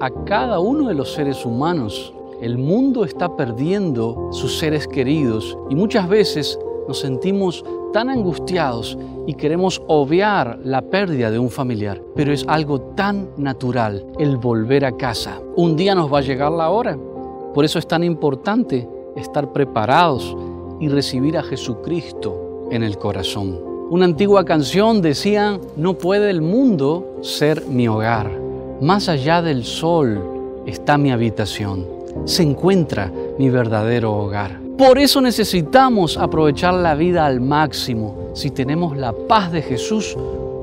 a 0.00 0.10
cada 0.24 0.58
uno 0.58 0.88
de 0.88 0.94
los 0.94 1.12
seres 1.12 1.46
humanos. 1.46 2.12
El 2.42 2.58
mundo 2.58 3.04
está 3.04 3.36
perdiendo 3.36 4.30
sus 4.32 4.58
seres 4.58 4.88
queridos 4.88 5.56
y 5.70 5.76
muchas 5.76 6.08
veces 6.08 6.58
nos 6.88 6.98
sentimos 6.98 7.64
tan 7.92 8.08
angustiados 8.08 8.98
y 9.28 9.34
queremos 9.34 9.80
obviar 9.86 10.58
la 10.64 10.82
pérdida 10.82 11.30
de 11.30 11.38
un 11.38 11.50
familiar, 11.50 12.02
pero 12.16 12.32
es 12.32 12.44
algo 12.48 12.80
tan 12.80 13.28
natural 13.36 14.04
el 14.18 14.38
volver 14.38 14.86
a 14.86 14.96
casa. 14.96 15.40
Un 15.54 15.76
día 15.76 15.94
nos 15.94 16.12
va 16.12 16.18
a 16.18 16.22
llegar 16.22 16.50
la 16.50 16.70
hora, 16.70 16.98
por 17.54 17.64
eso 17.64 17.78
es 17.78 17.86
tan 17.86 18.02
importante 18.02 18.88
estar 19.14 19.52
preparados 19.52 20.36
y 20.80 20.88
recibir 20.88 21.38
a 21.38 21.44
Jesucristo 21.44 22.66
en 22.72 22.82
el 22.82 22.98
corazón. 22.98 23.67
Una 23.90 24.04
antigua 24.04 24.44
canción 24.44 25.00
decía, 25.00 25.58
no 25.76 25.94
puede 25.94 26.28
el 26.28 26.42
mundo 26.42 27.20
ser 27.22 27.64
mi 27.64 27.88
hogar. 27.88 28.30
Más 28.82 29.08
allá 29.08 29.40
del 29.40 29.64
sol 29.64 30.62
está 30.66 30.98
mi 30.98 31.10
habitación. 31.10 31.86
Se 32.26 32.42
encuentra 32.42 33.10
mi 33.38 33.48
verdadero 33.48 34.12
hogar. 34.12 34.60
Por 34.76 34.98
eso 34.98 35.22
necesitamos 35.22 36.18
aprovechar 36.18 36.74
la 36.74 36.94
vida 36.96 37.24
al 37.24 37.40
máximo. 37.40 38.28
Si 38.34 38.50
tenemos 38.50 38.94
la 38.94 39.14
paz 39.14 39.52
de 39.52 39.62
Jesús, 39.62 40.14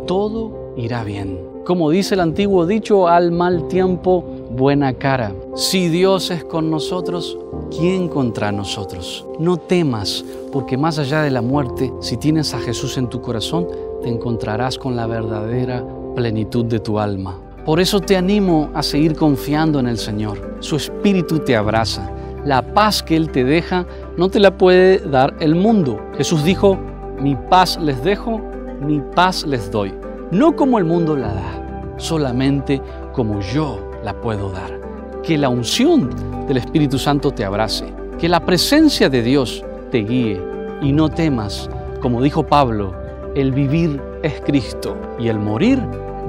todo 0.06 0.74
irá 0.78 1.04
bien. 1.04 1.40
Como 1.66 1.90
dice 1.90 2.14
el 2.14 2.20
antiguo 2.20 2.68
dicho, 2.68 3.08
al 3.08 3.32
mal 3.32 3.68
tiempo, 3.68 4.24
buena 4.50 4.94
cara. 4.94 5.34
Si 5.56 5.90
Dios 5.90 6.32
es 6.32 6.44
con 6.44 6.70
nosotros, 6.70 7.38
¿quién 7.76 8.08
contra 8.08 8.52
nosotros? 8.52 9.26
No 9.40 9.58
temas, 9.58 10.24
porque 10.52 10.78
más 10.78 11.00
allá 11.00 11.22
de 11.22 11.32
la 11.32 11.42
muerte, 11.42 11.92
si 12.02 12.18
tienes 12.18 12.54
a 12.54 12.60
Jesús 12.60 12.98
en 12.98 13.10
tu 13.10 13.22
corazón, 13.22 13.68
te 14.02 14.10
encontrarás 14.10 14.78
con 14.78 14.96
la 14.96 15.08
verdadera 15.08 15.86
plenitud 16.16 16.66
de 16.66 16.80
tu 16.80 17.00
alma. 17.00 17.40
Por 17.66 17.80
eso 17.80 18.00
te 18.00 18.16
animo 18.16 18.70
a 18.74 18.84
seguir 18.84 19.16
confiando 19.16 19.80
en 19.80 19.88
el 19.88 19.98
Señor. 19.98 20.58
Su 20.60 20.76
Espíritu 20.76 21.40
te 21.40 21.56
abraza. 21.56 22.12
La 22.46 22.62
paz 22.62 23.02
que 23.02 23.16
Él 23.16 23.32
te 23.32 23.44
deja 23.44 23.88
no 24.18 24.30
te 24.30 24.40
la 24.40 24.56
puede 24.56 25.00
dar 25.00 25.36
el 25.40 25.56
mundo. 25.56 26.00
Jesús 26.16 26.44
dijo, 26.44 26.78
mi 27.20 27.36
paz 27.36 27.80
les 27.82 28.04
dejo, 28.04 28.40
mi 28.82 29.02
paz 29.16 29.46
les 29.48 29.72
doy. 29.72 29.94
No 30.30 30.56
como 30.56 30.78
el 30.78 30.86
mundo 30.86 31.16
la 31.16 31.34
da, 31.34 31.96
solamente 31.98 32.82
como 33.14 33.40
yo 33.42 33.85
la 34.06 34.14
puedo 34.22 34.52
dar. 34.52 34.80
que 35.24 35.40
la 35.40 35.50
unción 35.50 36.12
del 36.48 36.58
Espíritu 36.58 37.00
Santo 37.00 37.32
te 37.32 37.44
abrace, 37.44 37.92
que 38.20 38.30
la 38.30 38.46
presencia 38.46 39.10
de 39.10 39.24
Dios 39.24 39.66
te 39.90 40.04
guíe 40.04 40.40
y 40.84 40.92
no 40.92 41.10
temas, 41.10 41.68
como 42.00 42.22
dijo 42.22 42.46
Pablo, 42.46 42.94
el 43.36 43.52
vivir 43.52 44.00
es 44.22 44.40
Cristo 44.42 44.96
y 45.18 45.30
el 45.30 45.40
morir 45.40 45.82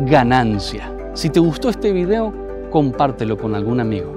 ganancia. 0.07 0.91
Si 1.13 1.29
te 1.29 1.41
gustó 1.41 1.69
este 1.69 1.93
video, 1.93 2.33
compártelo 2.71 3.37
con 3.37 3.55
algún 3.55 3.81
amigo. 3.81 4.15